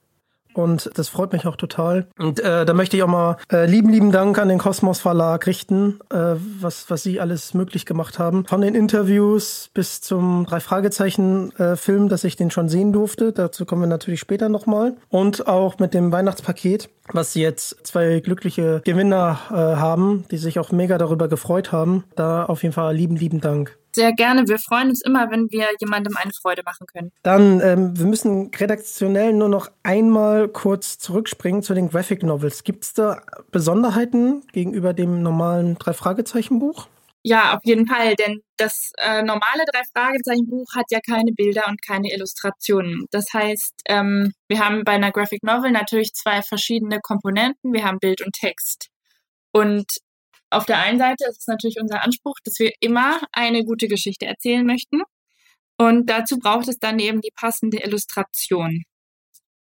Und 0.54 0.90
das 0.94 1.08
freut 1.08 1.32
mich 1.32 1.46
auch 1.46 1.56
total. 1.56 2.06
Und 2.18 2.40
äh, 2.40 2.64
da 2.64 2.74
möchte 2.74 2.96
ich 2.96 3.02
auch 3.02 3.08
mal 3.08 3.36
äh, 3.52 3.66
lieben, 3.66 3.90
lieben 3.90 4.12
Dank 4.12 4.38
an 4.38 4.48
den 4.48 4.58
Kosmos 4.58 5.00
Verlag 5.00 5.46
richten, 5.46 6.00
äh, 6.10 6.34
was, 6.60 6.90
was 6.90 7.02
sie 7.02 7.20
alles 7.20 7.54
möglich 7.54 7.86
gemacht 7.86 8.18
haben. 8.18 8.44
Von 8.46 8.60
den 8.60 8.74
Interviews 8.74 9.70
bis 9.72 10.00
zum 10.00 10.46
Drei-Fragezeichen-Film, 10.46 12.08
dass 12.08 12.24
ich 12.24 12.36
den 12.36 12.50
schon 12.50 12.68
sehen 12.68 12.92
durfte. 12.92 13.32
Dazu 13.32 13.64
kommen 13.64 13.82
wir 13.82 13.88
natürlich 13.88 14.20
später 14.20 14.48
nochmal. 14.48 14.96
Und 15.08 15.46
auch 15.46 15.78
mit 15.78 15.94
dem 15.94 16.12
Weihnachtspaket. 16.12 16.88
Was 17.12 17.32
sie 17.32 17.42
jetzt 17.42 17.86
zwei 17.86 18.20
glückliche 18.20 18.82
Gewinner 18.84 19.38
äh, 19.50 19.54
haben, 19.54 20.24
die 20.30 20.36
sich 20.36 20.58
auch 20.58 20.72
mega 20.72 20.98
darüber 20.98 21.28
gefreut 21.28 21.72
haben. 21.72 22.04
Da 22.16 22.44
auf 22.44 22.62
jeden 22.62 22.74
Fall 22.74 22.94
lieben, 22.94 23.16
lieben 23.16 23.40
Dank. 23.40 23.76
Sehr 23.92 24.12
gerne. 24.12 24.46
Wir 24.46 24.58
freuen 24.58 24.90
uns 24.90 25.02
immer, 25.04 25.30
wenn 25.30 25.50
wir 25.50 25.66
jemandem 25.80 26.16
eine 26.16 26.30
Freude 26.32 26.62
machen 26.64 26.86
können. 26.86 27.10
Dann, 27.22 27.60
ähm, 27.60 27.98
wir 27.98 28.06
müssen 28.06 28.50
redaktionell 28.56 29.32
nur 29.32 29.48
noch 29.48 29.70
einmal 29.82 30.48
kurz 30.48 30.98
zurückspringen 30.98 31.62
zu 31.62 31.74
den 31.74 31.88
Graphic 31.88 32.22
Novels. 32.22 32.62
Gibt 32.62 32.84
es 32.84 32.92
da 32.92 33.20
Besonderheiten 33.50 34.42
gegenüber 34.52 34.92
dem 34.92 35.22
normalen 35.22 35.76
Drei-Fragezeichen-Buch? 35.78 36.86
Ja, 37.22 37.54
auf 37.54 37.60
jeden 37.64 37.86
Fall, 37.86 38.14
denn 38.14 38.40
das 38.56 38.92
äh, 38.98 39.22
normale 39.22 39.64
Drei-Fragezeichen-Buch 39.70 40.66
hat 40.74 40.86
ja 40.90 41.00
keine 41.06 41.32
Bilder 41.32 41.66
und 41.68 41.82
keine 41.82 42.10
Illustrationen. 42.12 43.06
Das 43.10 43.26
heißt, 43.34 43.74
ähm, 43.88 44.32
wir 44.48 44.58
haben 44.64 44.84
bei 44.84 44.92
einer 44.92 45.12
Graphic 45.12 45.42
Novel 45.42 45.70
natürlich 45.70 46.14
zwei 46.14 46.40
verschiedene 46.42 47.00
Komponenten. 47.00 47.74
Wir 47.74 47.84
haben 47.84 47.98
Bild 47.98 48.22
und 48.22 48.32
Text. 48.32 48.88
Und 49.52 49.86
auf 50.50 50.64
der 50.64 50.78
einen 50.78 50.98
Seite 50.98 51.26
ist 51.28 51.40
es 51.40 51.46
natürlich 51.46 51.76
unser 51.80 52.02
Anspruch, 52.02 52.36
dass 52.44 52.58
wir 52.58 52.72
immer 52.80 53.20
eine 53.32 53.64
gute 53.64 53.86
Geschichte 53.88 54.26
erzählen 54.26 54.64
möchten. 54.64 55.02
Und 55.78 56.06
dazu 56.08 56.38
braucht 56.38 56.68
es 56.68 56.78
dann 56.78 56.98
eben 56.98 57.20
die 57.20 57.32
passende 57.34 57.82
Illustration 57.82 58.84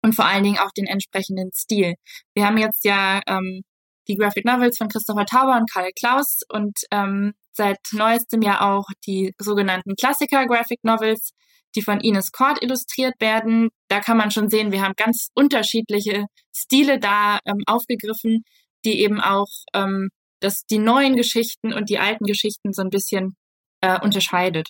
und 0.02 0.16
vor 0.16 0.26
allen 0.26 0.44
Dingen 0.44 0.60
auch 0.60 0.72
den 0.72 0.86
entsprechenden 0.86 1.52
Stil. 1.54 1.96
Wir 2.34 2.46
haben 2.46 2.58
jetzt 2.58 2.86
ja 2.86 3.22
ähm, 3.28 3.62
die 4.08 4.16
Graphic 4.16 4.46
Novels 4.46 4.78
von 4.78 4.90
Christopher 4.90 5.26
Tauber 5.26 5.58
und 5.58 5.70
Karl 5.72 5.92
Klaus 5.98 6.40
und 6.50 6.80
ähm, 6.92 7.34
seit 7.60 7.78
neuestem 7.92 8.42
ja 8.42 8.62
auch 8.62 8.86
die 9.06 9.34
sogenannten 9.38 9.96
Klassiker 9.96 10.48
Graphic 10.48 10.80
Novels, 10.84 11.32
die 11.76 11.82
von 11.82 12.00
Ines 12.00 12.32
Cord 12.32 12.64
illustriert 12.64 13.14
werden. 13.20 13.70
Da 13.90 14.00
kann 14.00 14.18
man 14.18 14.32
schon 14.32 14.50
sehen, 14.50 14.72
wir 14.72 14.82
haben 14.82 14.94
ganz 14.96 15.28
unterschiedliche 15.36 16.26
Stile 16.56 17.00
da 17.00 17.40
ähm, 17.46 17.60
aufgegriffen, 17.68 18.44
die 18.86 19.02
eben 19.02 19.20
auch 19.20 19.50
ähm, 19.74 20.10
das, 20.40 20.62
die 20.70 20.80
neuen 20.80 21.18
Geschichten 21.18 21.74
und 21.74 21.90
die 21.90 22.00
alten 22.00 22.26
Geschichten 22.26 22.72
so 22.72 22.82
ein 22.82 22.90
bisschen 22.90 23.36
äh, 23.82 24.00
unterscheidet. 24.00 24.70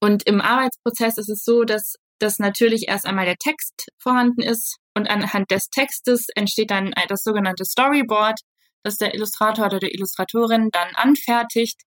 Und 0.00 0.22
im 0.22 0.40
Arbeitsprozess 0.40 1.18
ist 1.18 1.28
es 1.28 1.42
so, 1.42 1.64
dass 1.64 1.96
dass 2.18 2.38
natürlich 2.38 2.88
erst 2.88 3.06
einmal 3.06 3.26
der 3.26 3.36
Text 3.36 3.88
vorhanden 3.98 4.42
ist 4.42 4.78
und 4.94 5.08
anhand 5.08 5.50
des 5.50 5.68
Textes 5.68 6.26
entsteht 6.34 6.70
dann 6.70 6.92
das 7.08 7.22
sogenannte 7.22 7.64
Storyboard, 7.64 8.40
das 8.82 8.96
der 8.96 9.14
Illustrator 9.14 9.66
oder 9.66 9.78
die 9.78 9.94
Illustratorin 9.94 10.70
dann 10.72 10.88
anfertigt. 10.94 11.82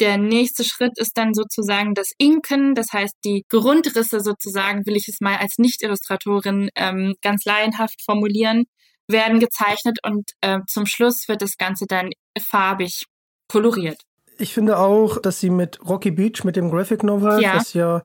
Der 0.00 0.16
nächste 0.16 0.64
Schritt 0.64 0.92
ist 0.96 1.16
dann 1.16 1.34
sozusagen 1.34 1.94
das 1.94 2.12
Inken, 2.18 2.74
das 2.74 2.92
heißt 2.92 3.16
die 3.24 3.44
Grundrisse 3.48 4.20
sozusagen, 4.20 4.86
will 4.86 4.96
ich 4.96 5.08
es 5.08 5.20
mal 5.20 5.36
als 5.36 5.58
Nicht-Illustratorin 5.58 6.70
ähm, 6.76 7.14
ganz 7.20 7.44
laienhaft 7.44 8.02
formulieren, 8.04 8.64
werden 9.08 9.40
gezeichnet 9.40 9.98
und 10.04 10.30
äh, 10.40 10.60
zum 10.68 10.86
Schluss 10.86 11.26
wird 11.28 11.42
das 11.42 11.56
Ganze 11.56 11.86
dann 11.88 12.10
farbig 12.40 13.06
koloriert. 13.48 14.00
Ich 14.38 14.54
finde 14.54 14.78
auch, 14.78 15.20
dass 15.20 15.40
sie 15.40 15.50
mit 15.50 15.80
Rocky 15.84 16.12
Beach, 16.12 16.44
mit 16.44 16.54
dem 16.54 16.70
Graphic 16.70 17.02
Novel, 17.02 17.42
ja. 17.42 17.54
das 17.54 17.74
ja 17.74 18.02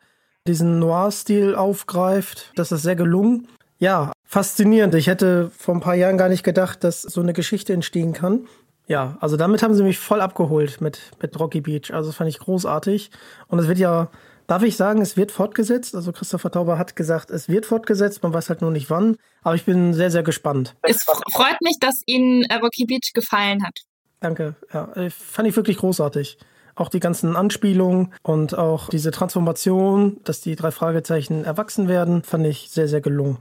diesen 0.47 0.79
Noir-Stil 0.79 1.55
aufgreift. 1.55 2.51
Das 2.55 2.71
ist 2.71 2.81
sehr 2.81 2.95
gelungen. 2.95 3.47
Ja, 3.77 4.11
faszinierend. 4.25 4.95
Ich 4.95 5.07
hätte 5.07 5.51
vor 5.55 5.75
ein 5.75 5.81
paar 5.81 5.95
Jahren 5.95 6.17
gar 6.17 6.29
nicht 6.29 6.43
gedacht, 6.43 6.83
dass 6.83 7.01
so 7.01 7.21
eine 7.21 7.33
Geschichte 7.33 7.73
entstehen 7.73 8.13
kann. 8.13 8.47
Ja, 8.87 9.17
also 9.21 9.37
damit 9.37 9.63
haben 9.63 9.73
sie 9.73 9.83
mich 9.83 9.97
voll 9.97 10.21
abgeholt 10.21 10.81
mit, 10.81 10.99
mit 11.21 11.39
Rocky 11.39 11.61
Beach. 11.61 11.93
Also 11.93 12.09
das 12.09 12.17
fand 12.17 12.29
ich 12.29 12.39
großartig. 12.39 13.11
Und 13.47 13.59
es 13.59 13.67
wird 13.67 13.79
ja, 13.79 14.09
darf 14.47 14.63
ich 14.63 14.75
sagen, 14.75 15.01
es 15.01 15.15
wird 15.15 15.31
fortgesetzt. 15.31 15.95
Also 15.95 16.11
Christopher 16.11 16.51
Tauber 16.51 16.77
hat 16.77 16.95
gesagt, 16.95 17.31
es 17.31 17.47
wird 17.47 17.65
fortgesetzt. 17.65 18.23
Man 18.23 18.33
weiß 18.33 18.49
halt 18.49 18.61
nur 18.61 18.71
nicht 18.71 18.89
wann. 18.89 19.15
Aber 19.41 19.55
ich 19.55 19.63
bin 19.63 19.93
sehr, 19.93 20.11
sehr 20.11 20.23
gespannt. 20.23 20.75
Es 20.81 21.03
freut 21.03 21.61
mich, 21.61 21.77
dass 21.79 22.01
Ihnen 22.05 22.43
äh, 22.43 22.55
Rocky 22.55 22.85
Beach 22.85 23.11
gefallen 23.13 23.63
hat. 23.63 23.79
Danke. 24.19 24.55
Ja, 24.73 24.89
fand 25.09 25.47
ich 25.47 25.55
wirklich 25.55 25.77
großartig. 25.77 26.37
Auch 26.75 26.89
die 26.89 26.99
ganzen 26.99 27.35
Anspielungen 27.35 28.13
und 28.23 28.57
auch 28.57 28.89
diese 28.89 29.11
Transformation, 29.11 30.17
dass 30.23 30.41
die 30.41 30.55
drei 30.55 30.71
Fragezeichen 30.71 31.45
erwachsen 31.45 31.87
werden, 31.87 32.23
fand 32.23 32.47
ich 32.47 32.69
sehr, 32.71 32.87
sehr 32.87 33.01
gelungen. 33.01 33.37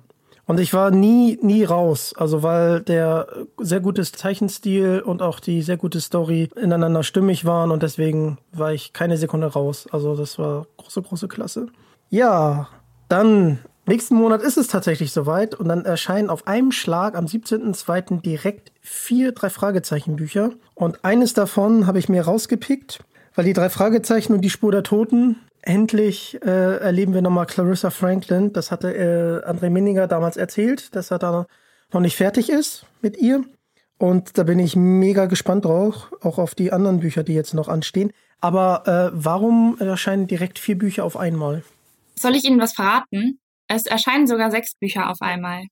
Und 0.53 0.61
ich 0.61 0.75
war 0.75 0.91
nie, 0.91 1.39
nie 1.41 1.65
raus. 1.65 2.13
Also 2.15 2.43
weil 2.43 2.83
der 2.83 3.27
sehr 3.57 3.81
gute 3.81 4.03
Zeichenstil 4.03 5.01
und 5.01 5.23
auch 5.23 5.41
die 5.41 5.63
sehr 5.63 5.79
gute 5.79 5.99
Story 5.99 6.51
ineinander 6.61 7.05
stimmig 7.05 7.47
waren 7.47 7.71
und 7.71 7.83
deswegen 7.83 8.37
war 8.53 8.71
ich 8.75 8.93
keine 8.93 9.17
Sekunde 9.17 9.47
raus. 9.47 9.89
Also 9.93 10.15
das 10.15 10.39
war 10.39 10.67
große, 10.77 11.01
große 11.01 11.29
Klasse. 11.29 11.69
Ja, 12.11 12.69
dann 13.09 13.61
nächsten 13.87 14.15
Monat 14.15 14.43
ist 14.43 14.59
es 14.59 14.69
tatsächlich 14.69 15.13
soweit 15.13 15.55
und 15.55 15.69
dann 15.69 15.87
erscheinen 15.87 16.29
auf 16.29 16.47
einem 16.47 16.71
Schlag 16.71 17.17
am 17.17 17.25
17.02. 17.25 18.21
direkt 18.21 18.73
vier 18.83 19.33
drei 19.33 19.49
Fragezeichen 19.49 20.17
Bücher 20.17 20.51
und 20.75 21.03
eines 21.03 21.33
davon 21.33 21.87
habe 21.87 21.99
ich 21.99 22.11
mir 22.11 22.27
rausgepickt 22.27 23.01
weil 23.35 23.45
die 23.45 23.53
drei 23.53 23.71
Fragezeichen 23.71 24.35
und 24.35 24.43
die 24.43 24.51
Spur 24.51 24.73
der 24.73 24.83
Toten, 24.83 25.37
endlich 25.63 26.41
äh, 26.43 26.77
erleben 26.79 27.15
wir 27.15 27.23
nochmal 27.23 27.47
Clarissa 27.47 27.91
Franklin. 27.91 28.53
Das 28.53 28.71
hatte 28.71 28.95
äh, 28.95 29.49
André 29.49 29.71
Minninger 29.71 30.07
damals 30.07 30.37
erzählt, 30.37 30.95
dass 30.95 31.11
er 31.11 31.19
da 31.19 31.47
noch 31.93 32.01
nicht 32.01 32.17
fertig 32.17 32.51
ist 32.51 32.87
mit 33.01 33.17
ihr. 33.17 33.45
Und 33.99 34.37
da 34.37 34.43
bin 34.43 34.59
ich 34.59 34.75
mega 34.75 35.27
gespannt 35.27 35.65
drauf, 35.65 36.13
auch 36.21 36.39
auf 36.39 36.55
die 36.55 36.73
anderen 36.73 37.01
Bücher, 37.01 37.23
die 37.23 37.35
jetzt 37.35 37.55
noch 37.55 37.69
anstehen. 37.69 38.13
Aber 38.41 38.83
äh, 38.87 39.11
warum 39.15 39.79
erscheinen 39.79 40.27
direkt 40.27 40.59
vier 40.59 40.77
Bücher 40.77 41.05
auf 41.05 41.17
einmal? 41.17 41.63
Soll 42.17 42.35
ich 42.35 42.45
Ihnen 42.45 42.61
was 42.61 42.75
verraten? 42.75 43.39
Es 43.69 43.87
erscheinen 43.87 44.27
sogar 44.27 44.51
sechs 44.51 44.75
Bücher 44.75 45.09
auf 45.09 45.19
einmal. 45.21 45.67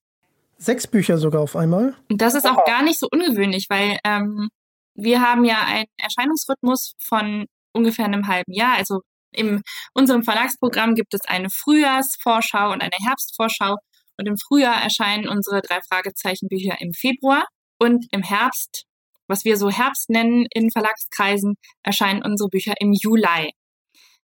Sechs 0.59 0.87
Bücher 0.87 1.19
sogar 1.19 1.41
auf 1.41 1.57
einmal? 1.57 1.95
Und 2.09 2.21
das 2.23 2.35
ist 2.35 2.47
auch 2.47 2.65
gar 2.65 2.83
nicht 2.83 3.01
so 3.01 3.09
ungewöhnlich, 3.11 3.67
weil 3.69 3.99
ähm, 4.05 4.49
wir 4.95 5.21
haben 5.21 5.45
ja 5.45 5.65
einen 5.67 5.87
Erscheinungsrhythmus 5.97 6.95
von 7.03 7.47
ungefähr 7.73 8.05
einem 8.05 8.29
halben 8.29 8.53
Jahr. 8.53 8.77
Also 8.77 9.01
in 9.33 9.63
unserem 9.95 10.23
Verlagsprogramm 10.23 10.95
gibt 10.95 11.15
es 11.15 11.21
eine 11.27 11.49
Frühjahrsvorschau 11.51 12.73
und 12.73 12.83
eine 12.83 12.97
Herbstvorschau. 13.05 13.77
Und 14.19 14.27
im 14.27 14.37
Frühjahr 14.37 14.83
erscheinen 14.83 15.29
unsere 15.29 15.63
drei 15.63 15.81
Fragezeichenbücher 15.89 16.81
im 16.81 16.93
Februar 16.93 17.47
und 17.79 18.07
im 18.11 18.23
Herbst, 18.23 18.85
was 19.29 19.45
wir 19.45 19.57
so 19.57 19.71
Herbst 19.71 20.11
nennen 20.11 20.47
in 20.53 20.71
Verlagskreisen, 20.71 21.55
erscheinen 21.83 22.23
unsere 22.23 22.49
Bücher 22.49 22.75
im 22.81 22.93
Juli. 22.93 23.53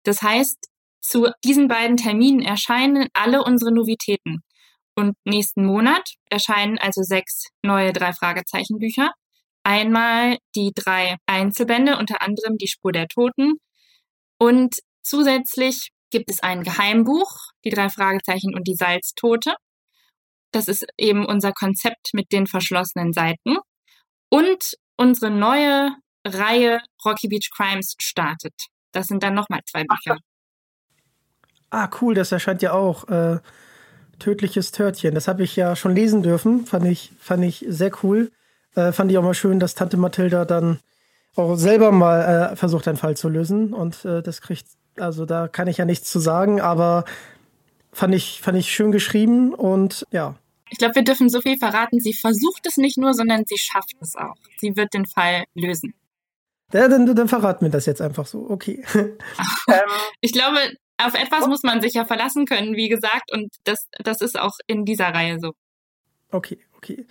Das 0.04 0.22
heißt, 0.22 0.68
zu 1.02 1.32
diesen 1.44 1.68
beiden 1.68 1.98
Terminen 1.98 2.42
erscheinen 2.42 3.08
alle 3.14 3.44
unsere 3.44 3.74
Novitäten. 3.74 4.44
Und 4.96 5.16
nächsten 5.26 5.66
Monat 5.66 6.16
erscheinen 6.30 6.78
also 6.78 7.02
sechs 7.02 7.48
neue 7.64 7.94
drei 7.94 8.14
Fragezeichenbücher 8.14 9.12
Einmal 9.64 10.38
die 10.56 10.72
drei 10.74 11.18
Einzelbände, 11.26 11.98
unter 11.98 12.22
anderem 12.22 12.58
Die 12.58 12.68
Spur 12.68 12.92
der 12.92 13.08
Toten. 13.08 13.56
Und 14.40 14.80
zusätzlich 15.10 15.90
gibt 16.12 16.30
es 16.30 16.42
ein 16.42 16.64
Geheimbuch, 16.64 17.30
die 17.66 17.70
drei 17.70 17.90
Fragezeichen 17.90 18.56
und 18.56 18.68
die 18.68 18.76
Salztote. 18.76 19.54
Das 20.52 20.68
ist 20.68 20.86
eben 20.98 21.26
unser 21.26 21.52
Konzept 21.52 22.10
mit 22.14 22.32
den 22.32 22.48
verschlossenen 22.48 23.14
Seiten. 23.14 23.58
Und 24.30 24.76
unsere 24.96 25.32
neue 25.32 25.96
Reihe 26.26 26.82
Rocky 27.06 27.28
Beach 27.28 27.50
Crimes 27.56 27.96
startet. 28.00 28.54
Das 28.92 29.08
sind 29.08 29.24
dann 29.24 29.36
nochmal 29.36 29.62
zwei 29.66 29.84
Bücher. 29.84 30.18
Ah, 31.70 31.90
cool, 32.02 32.16
das 32.16 32.32
erscheint 32.32 32.62
ja 32.62 32.74
auch. 32.74 33.08
Äh, 33.08 33.40
Tödliches 34.18 34.72
Törtchen. 34.72 35.16
Das 35.16 35.28
habe 35.28 35.44
ich 35.44 35.56
ja 35.56 35.76
schon 35.76 35.96
lesen 35.96 36.24
dürfen. 36.24 36.66
Fand 36.66 36.86
ich, 36.86 37.14
fand 37.20 37.44
ich 37.46 37.66
sehr 37.68 37.92
cool. 38.04 38.32
Äh, 38.76 38.92
fand 38.92 39.12
ich 39.12 39.18
auch 39.18 39.24
mal 39.24 39.34
schön, 39.34 39.60
dass 39.60 39.76
Tante 39.76 39.98
Mathilda 39.98 40.44
dann 40.46 40.80
auch 41.36 41.56
selber 41.56 41.92
mal 41.92 42.52
äh, 42.52 42.56
versucht, 42.56 42.88
einen 42.88 42.98
Fall 42.98 43.16
zu 43.16 43.30
lösen. 43.30 43.74
Und 43.74 44.04
äh, 44.04 44.22
das 44.22 44.42
kriegt, 44.42 44.66
also 44.98 45.26
da 45.26 45.48
kann 45.48 45.68
ich 45.68 45.78
ja 45.78 45.86
nichts 45.86 46.12
zu 46.12 46.20
sagen, 46.20 46.62
aber 46.62 47.06
fand 47.92 48.16
ich, 48.16 48.42
fand 48.42 48.58
ich 48.58 48.72
schön 48.72 48.92
geschrieben 48.92 49.54
und 49.54 50.06
ja. 50.12 50.36
Ich 50.70 50.78
glaube, 50.78 50.96
wir 50.96 51.04
dürfen 51.04 51.30
so 51.30 51.42
viel 51.42 51.58
verraten. 51.58 52.00
Sie 52.00 52.14
versucht 52.14 52.68
es 52.68 52.78
nicht 52.78 52.98
nur, 52.98 53.14
sondern 53.14 53.44
sie 53.46 53.58
schafft 53.58 53.96
es 54.02 54.16
auch. 54.16 54.36
Sie 54.58 54.76
wird 54.76 54.94
den 54.94 55.08
Fall 55.08 55.46
lösen. 55.56 55.96
Ja, 56.72 56.88
dann, 56.88 57.16
dann 57.16 57.28
verraten 57.28 57.66
wir 57.66 57.72
das 57.72 57.88
jetzt 57.88 58.02
einfach 58.02 58.28
so. 58.28 58.48
Okay. 58.50 58.84
ich 60.22 60.32
glaube, 60.32 60.60
auf 60.98 61.16
etwas 61.16 61.48
muss 61.48 61.64
man 61.64 61.82
sich 61.82 61.94
ja 61.94 62.06
verlassen 62.06 62.46
können, 62.46 62.76
wie 62.76 62.90
gesagt, 62.90 63.32
und 63.32 63.56
das, 63.64 63.88
das 64.04 64.22
ist 64.22 64.40
auch 64.40 64.58
in 64.68 64.86
dieser 64.86 65.08
Reihe 65.08 65.40
so. 65.40 65.54
Okay, 66.32 66.60
okay. 66.78 67.08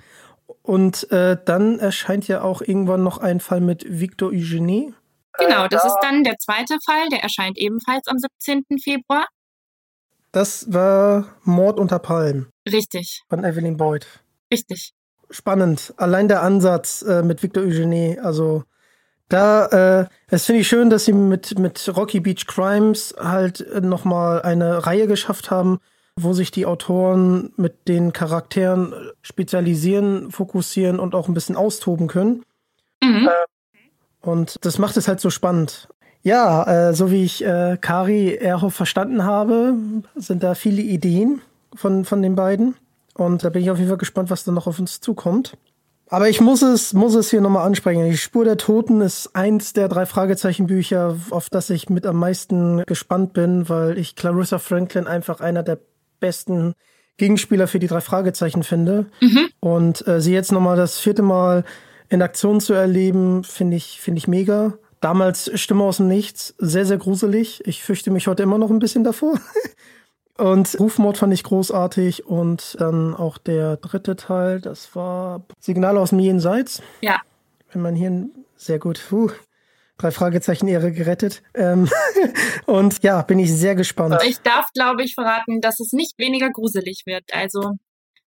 Und 0.63 1.11
äh, 1.11 1.37
dann 1.45 1.79
erscheint 1.79 2.29
ja 2.29 2.43
auch 2.43 2.63
irgendwann 2.63 3.03
noch 3.03 3.19
ein 3.19 3.41
Fall 3.41 3.61
mit 3.61 3.85
Victor 3.89 4.31
Eugenie. 4.31 4.95
Genau, 5.39 5.69
das 5.69 5.85
ist 5.85 5.97
dann 6.03 6.25
der 6.25 6.37
zweite 6.39 6.79
Fall, 6.85 7.09
der 7.11 7.23
erscheint 7.23 7.57
ebenfalls 7.59 8.07
am 8.09 8.19
17. 8.19 8.65
Februar. 8.83 9.27
Das 10.33 10.73
war 10.73 11.37
Mord 11.43 11.81
unter 11.81 11.99
Palmen. 11.99 12.51
Richtig. 12.71 13.23
Von 13.29 13.45
Evelyn 13.45 13.77
Boyd. 13.77 14.07
Richtig. 14.53 14.93
Spannend. 15.31 15.95
Allein 15.97 16.29
der 16.29 16.43
Ansatz 16.43 17.03
äh, 17.03 17.23
mit 17.23 17.43
Victor 17.43 17.63
Eugenie, 17.63 18.19
also 18.19 18.65
da, 19.29 19.67
äh, 19.67 20.07
es 20.29 20.47
finde 20.47 20.63
ich 20.63 20.69
schön, 20.69 20.89
dass 20.89 21.05
sie 21.05 21.13
mit, 21.13 21.59
mit 21.59 21.91
Rocky 21.95 22.21
Beach 22.21 22.47
Crimes 22.47 23.15
halt 23.19 23.67
nochmal 23.83 24.41
eine 24.43 24.87
Reihe 24.87 25.07
geschafft 25.07 25.51
haben, 25.51 25.81
wo 26.17 26.33
sich 26.33 26.51
die 26.51 26.67
Autoren 26.67 27.53
mit 27.57 27.89
den 27.89 28.13
Charakteren 28.13 28.95
spezialisieren, 29.21 30.31
fokussieren 30.31 30.99
und 30.99 31.15
auch 31.15 31.29
ein 31.29 31.35
bisschen 31.35 31.57
austoben 31.57 32.09
können. 32.09 32.43
Mhm. 33.03 33.29
Und 34.21 34.57
das 34.65 34.79
macht 34.79 34.97
es 34.97 35.09
halt 35.09 35.21
so 35.21 35.31
spannend. 35.31 35.89
Ja, 36.23 36.89
äh, 36.89 36.95
so 36.95 37.11
wie 37.11 37.25
ich 37.25 37.45
äh, 37.45 37.79
Kari 37.81 38.35
Erhoff 38.35 38.75
verstanden 38.75 39.25
habe, 39.25 39.75
sind 40.17 40.43
da 40.43 40.55
viele 40.55 40.83
Ideen 40.83 41.41
von, 41.75 42.05
von 42.05 42.23
den 42.23 42.35
beiden. 42.35 42.75
Und 43.15 43.45
da 43.45 43.51
bin 43.51 43.63
ich 43.63 43.71
auf 43.71 43.79
jeden 43.79 43.89
Fall 43.89 43.99
gespannt, 43.99 44.31
was 44.31 44.45
da 44.45 44.53
noch 44.53 44.67
auf 44.67 44.79
uns 44.79 45.01
zukommt. 45.01 45.57
Aber 46.11 46.29
ich 46.29 46.41
muss 46.41 46.63
es, 46.63 46.95
muss 46.95 47.15
es 47.15 47.31
hier 47.31 47.41
nochmal 47.41 47.67
ansprechen. 47.67 48.05
Die 48.05 48.17
Spur 48.17 48.45
der 48.45 48.57
Toten 48.57 49.01
ist 49.01 49.35
eins 49.35 49.75
der 49.75 49.89
drei 49.89 50.07
Fragezeichenbücher, 50.07 51.17
auf 51.31 51.51
das 51.51 51.69
ich 51.71 51.91
mit 51.91 52.07
am 52.07 52.17
meisten 52.17 52.83
gespannt 52.87 53.35
bin, 53.35 53.69
weil 53.69 53.99
ich 53.99 54.17
Clarissa 54.17 54.59
Franklin 54.59 55.07
einfach 55.07 55.41
einer 55.41 55.63
der 55.63 55.79
besten 56.19 56.75
Gegenspieler 57.19 57.67
für 57.67 57.79
die 57.79 57.89
drei 57.89 58.01
Fragezeichen 58.01 58.63
finde. 58.63 59.07
Mhm. 59.21 59.49
Und 59.61 60.07
äh, 60.07 60.21
sie 60.21 60.33
jetzt 60.33 60.53
nochmal 60.53 60.77
das 60.77 60.99
vierte 60.99 61.23
Mal 61.23 61.65
in 62.09 62.23
Aktion 62.23 62.61
zu 62.61 62.73
erleben, 62.73 63.45
finde 63.45 63.77
ich, 63.77 64.01
finde 64.01 64.19
ich 64.19 64.29
mega. 64.29 64.79
Damals 65.01 65.51
Stimme 65.61 65.85
aus 65.85 65.99
dem 65.99 66.09
Nichts, 66.09 66.55
sehr, 66.59 66.85
sehr 66.85 66.99
gruselig. 66.99 67.67
Ich 67.67 67.83
fürchte 67.83 68.11
mich 68.11 68.27
heute 68.27 68.43
immer 68.43 68.59
noch 68.59 68.71
ein 68.71 68.81
bisschen 68.81 69.05
davor. 69.05 69.41
Und 70.39 70.79
Rufmord 70.79 71.19
fand 71.19 71.35
ich 71.35 71.43
großartig 71.43 72.27
und 72.27 72.77
dann 72.79 73.13
auch 73.13 73.39
der 73.39 73.77
dritte 73.77 74.15
Teil, 74.15 74.61
das 74.61 74.95
war 74.95 75.43
Signale 75.59 75.99
aus 75.99 76.11
dem 76.11 76.21
Jenseits. 76.21 76.81
Ja. 77.01 77.21
Wenn 77.73 77.83
man 77.83 77.97
hier 77.97 78.29
sehr 78.55 78.79
gut, 78.79 79.05
puh, 79.09 79.33
drei 79.97 80.13
Fragezeichen 80.13 80.69
Ehre 80.69 80.93
gerettet. 80.93 81.43
Ähm, 81.55 81.89
und 82.67 83.03
ja, 83.03 83.23
bin 83.23 83.41
ich 83.41 83.53
sehr 83.53 83.75
gespannt. 83.75 84.17
Ich 84.25 84.39
darf, 84.39 84.67
glaube 84.75 85.03
ich, 85.03 85.15
verraten, 85.15 85.61
dass 85.61 85.81
es 85.81 85.93
nicht 85.93 86.17
weniger 86.19 86.51
gruselig 86.51 87.03
wird. 87.05 87.25
Also 87.33 87.73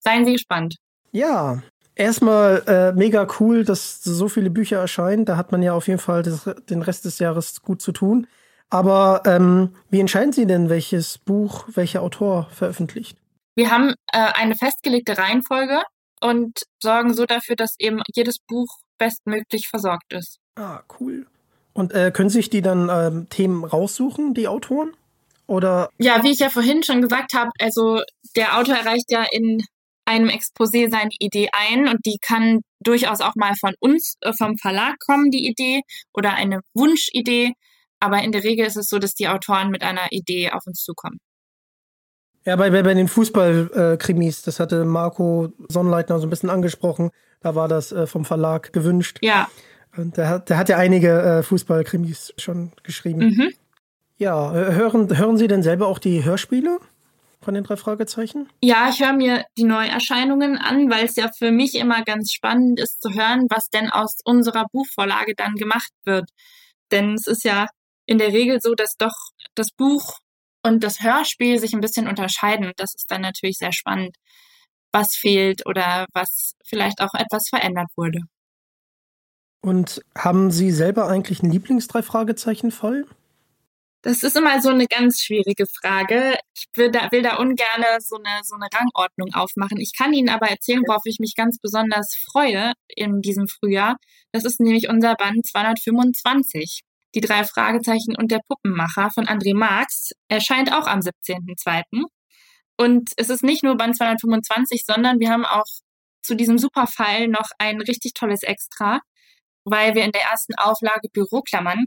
seien 0.00 0.24
Sie 0.24 0.32
gespannt. 0.32 0.78
Ja, 1.12 1.62
erstmal 1.94 2.62
äh, 2.66 2.92
mega 2.92 3.26
cool, 3.40 3.64
dass 3.64 4.02
so 4.02 4.28
viele 4.28 4.50
Bücher 4.50 4.78
erscheinen. 4.78 5.24
Da 5.24 5.36
hat 5.36 5.52
man 5.52 5.62
ja 5.62 5.74
auf 5.74 5.88
jeden 5.88 6.00
Fall 6.00 6.22
das, 6.22 6.48
den 6.68 6.82
Rest 6.82 7.04
des 7.04 7.18
Jahres 7.18 7.62
gut 7.62 7.82
zu 7.82 7.92
tun. 7.92 8.26
Aber 8.70 9.22
ähm, 9.26 9.74
wie 9.90 10.00
entscheiden 10.00 10.32
Sie 10.32 10.46
denn, 10.46 10.70
welches 10.70 11.18
Buch 11.18 11.64
welcher 11.74 12.02
Autor 12.02 12.48
veröffentlicht? 12.50 13.18
Wir 13.54 13.70
haben 13.70 13.94
äh, 14.12 14.18
eine 14.34 14.54
festgelegte 14.54 15.18
Reihenfolge 15.18 15.82
und 16.22 16.62
sorgen 16.82 17.12
so 17.12 17.26
dafür, 17.26 17.56
dass 17.56 17.74
eben 17.78 18.00
jedes 18.14 18.38
Buch 18.38 18.78
bestmöglich 18.96 19.68
versorgt 19.68 20.12
ist. 20.12 20.38
Ah, 20.56 20.80
cool. 20.98 21.26
Und 21.74 21.92
äh, 21.92 22.10
können 22.12 22.30
sich 22.30 22.48
die 22.48 22.62
dann 22.62 22.88
ähm, 22.90 23.28
Themen 23.28 23.64
raussuchen, 23.64 24.34
die 24.34 24.48
Autoren? 24.48 24.92
Oder 25.46 25.90
Ja, 25.98 26.22
wie 26.22 26.30
ich 26.30 26.38
ja 26.38 26.48
vorhin 26.48 26.82
schon 26.82 27.02
gesagt 27.02 27.34
habe, 27.34 27.50
also 27.60 28.00
der 28.36 28.58
Autor 28.58 28.76
erreicht 28.76 29.10
ja 29.10 29.24
in 29.30 29.62
einem 30.12 30.28
Exposé 30.28 30.90
seine 30.90 31.10
Idee 31.18 31.48
ein 31.52 31.88
und 31.88 32.04
die 32.04 32.18
kann 32.20 32.60
durchaus 32.80 33.20
auch 33.20 33.34
mal 33.34 33.54
von 33.58 33.74
uns, 33.80 34.16
äh, 34.20 34.32
vom 34.32 34.58
Verlag 34.58 34.96
kommen, 35.04 35.30
die 35.30 35.48
Idee 35.48 35.82
oder 36.12 36.34
eine 36.34 36.60
Wunschidee. 36.74 37.52
Aber 38.00 38.22
in 38.22 38.32
der 38.32 38.44
Regel 38.44 38.66
ist 38.66 38.76
es 38.76 38.88
so, 38.88 38.98
dass 38.98 39.14
die 39.14 39.28
Autoren 39.28 39.70
mit 39.70 39.82
einer 39.82 40.08
Idee 40.10 40.50
auf 40.50 40.66
uns 40.66 40.82
zukommen. 40.82 41.18
ja, 42.44 42.56
bei, 42.56 42.70
bei 42.70 42.94
den 42.94 43.08
Fußballkrimis, 43.08 44.42
das 44.42 44.58
hatte 44.58 44.84
Marco 44.84 45.52
Sonnleitner 45.68 46.18
so 46.18 46.26
ein 46.26 46.30
bisschen 46.30 46.50
angesprochen. 46.50 47.10
Da 47.40 47.54
war 47.54 47.68
das 47.68 47.92
äh, 47.92 48.06
vom 48.06 48.24
Verlag 48.24 48.72
gewünscht. 48.72 49.18
Ja. 49.22 49.48
Und 49.96 50.16
der 50.16 50.28
hat, 50.28 50.50
der 50.50 50.56
hat 50.56 50.68
ja 50.68 50.76
einige 50.76 51.10
äh, 51.22 51.42
Fußballkrimis 51.42 52.34
schon 52.38 52.72
geschrieben. 52.82 53.20
Mhm. 53.20 53.52
Ja, 54.18 54.52
hören, 54.52 55.16
hören 55.16 55.36
Sie 55.36 55.48
denn 55.48 55.62
selber 55.62 55.86
auch 55.88 55.98
die 55.98 56.24
Hörspiele 56.24 56.78
von 57.42 57.54
den 57.54 57.64
drei 57.64 57.76
Fragezeichen? 57.76 58.48
Ja, 58.62 58.88
ich 58.88 59.00
höre 59.00 59.12
mir 59.12 59.44
die 59.58 59.64
Neuerscheinungen 59.64 60.58
an, 60.58 60.90
weil 60.90 61.04
es 61.04 61.16
ja 61.16 61.30
für 61.36 61.50
mich 61.50 61.74
immer 61.74 62.02
ganz 62.04 62.32
spannend 62.32 62.80
ist 62.80 63.00
zu 63.02 63.10
hören, 63.10 63.46
was 63.50 63.68
denn 63.68 63.90
aus 63.90 64.18
unserer 64.24 64.66
Buchvorlage 64.72 65.34
dann 65.36 65.54
gemacht 65.54 65.90
wird. 66.04 66.30
Denn 66.90 67.14
es 67.14 67.26
ist 67.26 67.44
ja 67.44 67.66
in 68.06 68.18
der 68.18 68.32
Regel 68.32 68.60
so, 68.60 68.74
dass 68.74 68.94
doch 68.96 69.14
das 69.54 69.68
Buch 69.76 70.18
und 70.62 70.84
das 70.84 71.00
Hörspiel 71.00 71.58
sich 71.58 71.72
ein 71.72 71.80
bisschen 71.80 72.08
unterscheiden. 72.08 72.72
Das 72.76 72.94
ist 72.94 73.10
dann 73.10 73.22
natürlich 73.22 73.56
sehr 73.58 73.72
spannend, 73.72 74.16
was 74.92 75.14
fehlt 75.14 75.66
oder 75.66 76.06
was 76.12 76.54
vielleicht 76.64 77.00
auch 77.00 77.14
etwas 77.14 77.48
verändert 77.48 77.88
wurde. 77.96 78.20
Und 79.64 80.02
haben 80.16 80.50
Sie 80.50 80.72
selber 80.72 81.08
eigentlich 81.08 81.42
einen 81.42 81.52
Lieblings-Drei-Fragezeichen-Fall? 81.52 83.06
Das 84.04 84.24
ist 84.24 84.36
immer 84.36 84.60
so 84.60 84.68
eine 84.70 84.88
ganz 84.88 85.20
schwierige 85.20 85.64
Frage. 85.66 86.36
Ich 86.56 86.66
will 86.74 86.90
da, 86.90 87.12
will 87.12 87.22
da 87.22 87.36
ungern 87.36 87.84
so 88.00 88.16
eine, 88.16 88.42
so 88.42 88.56
eine 88.56 88.66
Rangordnung 88.74 89.32
aufmachen. 89.32 89.78
Ich 89.78 89.92
kann 89.96 90.12
Ihnen 90.12 90.28
aber 90.28 90.48
erzählen, 90.48 90.82
worauf 90.88 91.02
ich 91.04 91.20
mich 91.20 91.36
ganz 91.36 91.58
besonders 91.60 92.16
freue 92.16 92.72
in 92.88 93.20
diesem 93.20 93.46
Frühjahr. 93.46 93.96
Das 94.32 94.44
ist 94.44 94.58
nämlich 94.58 94.88
unser 94.88 95.14
Band 95.14 95.46
225. 95.46 96.82
Die 97.14 97.20
drei 97.20 97.44
Fragezeichen 97.44 98.16
und 98.16 98.32
der 98.32 98.40
Puppenmacher 98.48 99.10
von 99.10 99.26
André 99.26 99.54
Marx 99.54 100.10
erscheint 100.28 100.72
auch 100.72 100.88
am 100.88 100.98
17.02. 100.98 102.02
Und 102.76 103.10
es 103.16 103.30
ist 103.30 103.44
nicht 103.44 103.62
nur 103.62 103.76
Band 103.76 103.96
225, 103.96 104.82
sondern 104.84 105.20
wir 105.20 105.30
haben 105.30 105.44
auch 105.44 105.66
zu 106.22 106.34
diesem 106.34 106.58
Superfall 106.58 107.28
noch 107.28 107.50
ein 107.58 107.80
richtig 107.80 108.14
tolles 108.14 108.42
Extra, 108.42 108.98
weil 109.64 109.94
wir 109.94 110.02
in 110.02 110.12
der 110.12 110.22
ersten 110.22 110.56
Auflage 110.56 111.08
Büroklammern 111.12 111.86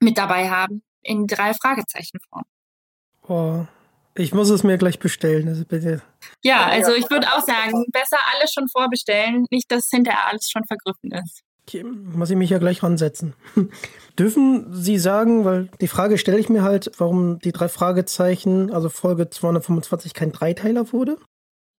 mit 0.00 0.18
dabei 0.18 0.50
haben 0.50 0.82
in 1.06 1.26
drei 1.26 1.52
Fragezeichenform. 1.54 2.44
Oh, 3.28 3.66
ich 4.14 4.32
muss 4.32 4.50
es 4.50 4.62
mir 4.62 4.78
gleich 4.78 4.98
bestellen. 4.98 5.48
Also 5.48 5.64
bitte. 5.64 6.02
Ja, 6.42 6.66
also 6.66 6.92
ich 6.94 7.10
würde 7.10 7.28
auch 7.32 7.42
sagen, 7.42 7.84
besser 7.92 8.18
alles 8.34 8.52
schon 8.52 8.68
vorbestellen, 8.68 9.46
nicht, 9.50 9.70
dass 9.70 9.88
hinterher 9.90 10.26
alles 10.26 10.48
schon 10.50 10.64
vergriffen 10.64 11.12
ist. 11.12 11.42
Okay, 11.68 11.82
muss 11.82 12.30
ich 12.30 12.36
mich 12.36 12.50
ja 12.50 12.58
gleich 12.58 12.82
ransetzen. 12.82 13.34
Dürfen 14.18 14.72
Sie 14.72 14.98
sagen, 14.98 15.44
weil 15.44 15.68
die 15.80 15.88
Frage 15.88 16.16
stelle 16.16 16.38
ich 16.38 16.48
mir 16.48 16.62
halt, 16.62 16.92
warum 16.98 17.40
die 17.40 17.52
drei 17.52 17.68
Fragezeichen, 17.68 18.72
also 18.72 18.88
Folge 18.88 19.28
225 19.28 20.14
kein 20.14 20.32
Dreiteiler 20.32 20.92
wurde? 20.92 21.18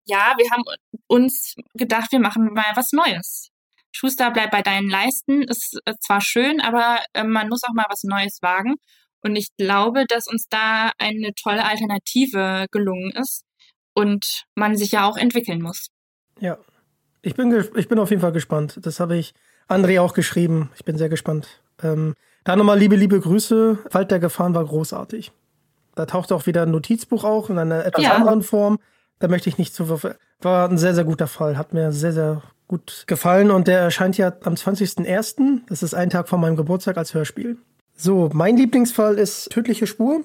Ja, 0.04 0.34
wir 0.36 0.50
haben 0.50 0.64
uns 1.06 1.54
gedacht, 1.74 2.12
wir 2.12 2.20
machen 2.20 2.52
mal 2.52 2.72
was 2.74 2.92
Neues. 2.92 3.50
Schuster, 3.92 4.30
bleib 4.30 4.50
bei 4.50 4.62
deinen 4.62 4.90
Leisten. 4.90 5.42
Ist 5.42 5.78
äh, 5.84 5.94
zwar 6.00 6.20
schön, 6.20 6.60
aber 6.60 7.00
äh, 7.14 7.24
man 7.24 7.48
muss 7.48 7.62
auch 7.64 7.72
mal 7.72 7.86
was 7.88 8.02
Neues 8.02 8.40
wagen. 8.42 8.74
Und 9.26 9.34
ich 9.34 9.48
glaube, 9.56 10.04
dass 10.06 10.28
uns 10.28 10.46
da 10.48 10.92
eine 10.98 11.34
tolle 11.34 11.64
Alternative 11.64 12.66
gelungen 12.70 13.10
ist 13.10 13.42
und 13.92 14.44
man 14.54 14.76
sich 14.76 14.92
ja 14.92 15.08
auch 15.08 15.16
entwickeln 15.16 15.60
muss. 15.60 15.88
Ja, 16.38 16.58
ich 17.22 17.34
bin, 17.34 17.52
ich 17.74 17.88
bin 17.88 17.98
auf 17.98 18.10
jeden 18.10 18.22
Fall 18.22 18.30
gespannt. 18.30 18.78
Das 18.82 19.00
habe 19.00 19.16
ich 19.16 19.34
André 19.68 20.00
auch 20.00 20.14
geschrieben. 20.14 20.70
Ich 20.76 20.84
bin 20.84 20.96
sehr 20.96 21.08
gespannt. 21.08 21.60
Ähm, 21.82 22.14
da 22.44 22.54
nochmal 22.54 22.78
liebe, 22.78 22.94
liebe 22.94 23.18
Grüße. 23.18 23.78
Wald 23.90 24.10
der 24.12 24.20
Gefahren 24.20 24.54
war 24.54 24.64
großartig. 24.64 25.32
Da 25.96 26.06
taucht 26.06 26.30
auch 26.30 26.46
wieder 26.46 26.62
ein 26.62 26.70
Notizbuch 26.70 27.24
auch 27.24 27.50
in 27.50 27.58
einer 27.58 27.84
etwas 27.84 28.04
Ja. 28.04 28.14
anderen 28.14 28.42
Form. 28.42 28.78
Da 29.18 29.26
möchte 29.26 29.48
ich 29.48 29.58
nicht 29.58 29.74
zu. 29.74 29.88
War 30.40 30.68
ein 30.68 30.78
sehr, 30.78 30.94
sehr 30.94 31.04
guter 31.04 31.26
Fall. 31.26 31.58
Hat 31.58 31.72
mir 31.72 31.90
sehr, 31.90 32.12
sehr 32.12 32.42
gut 32.68 33.04
gefallen. 33.08 33.50
Und 33.50 33.66
der 33.66 33.80
erscheint 33.80 34.16
ja 34.18 34.32
am 34.44 34.54
20.01. 34.54 35.62
Das 35.68 35.82
ist 35.82 35.94
ein 35.94 36.10
Tag 36.10 36.28
vor 36.28 36.38
meinem 36.38 36.54
Geburtstag 36.54 36.96
als 36.96 37.12
Hörspiel. 37.12 37.58
So, 37.96 38.30
mein 38.32 38.56
Lieblingsfall 38.56 39.18
ist 39.18 39.50
Tödliche 39.50 39.86
Spur. 39.86 40.20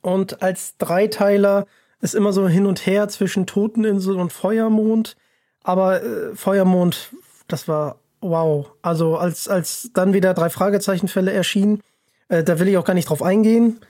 Und 0.00 0.42
als 0.42 0.76
Dreiteiler 0.78 1.66
ist 2.00 2.14
immer 2.14 2.32
so 2.32 2.48
hin 2.48 2.66
und 2.66 2.86
her 2.86 3.08
zwischen 3.08 3.46
Toteninsel 3.46 4.16
und 4.16 4.32
Feuermond. 4.32 5.16
Aber 5.62 6.02
äh, 6.02 6.34
Feuermond, 6.34 7.12
das 7.46 7.68
war 7.68 8.00
wow. 8.20 8.72
Also 8.82 9.16
als, 9.16 9.48
als 9.48 9.90
dann 9.92 10.14
wieder 10.14 10.34
drei 10.34 10.50
Fragezeichenfälle 10.50 11.32
erschienen, 11.32 11.80
äh, 12.28 12.42
da 12.42 12.58
will 12.58 12.68
ich 12.68 12.78
auch 12.78 12.84
gar 12.84 12.94
nicht 12.94 13.08
drauf 13.08 13.22
eingehen, 13.22 13.80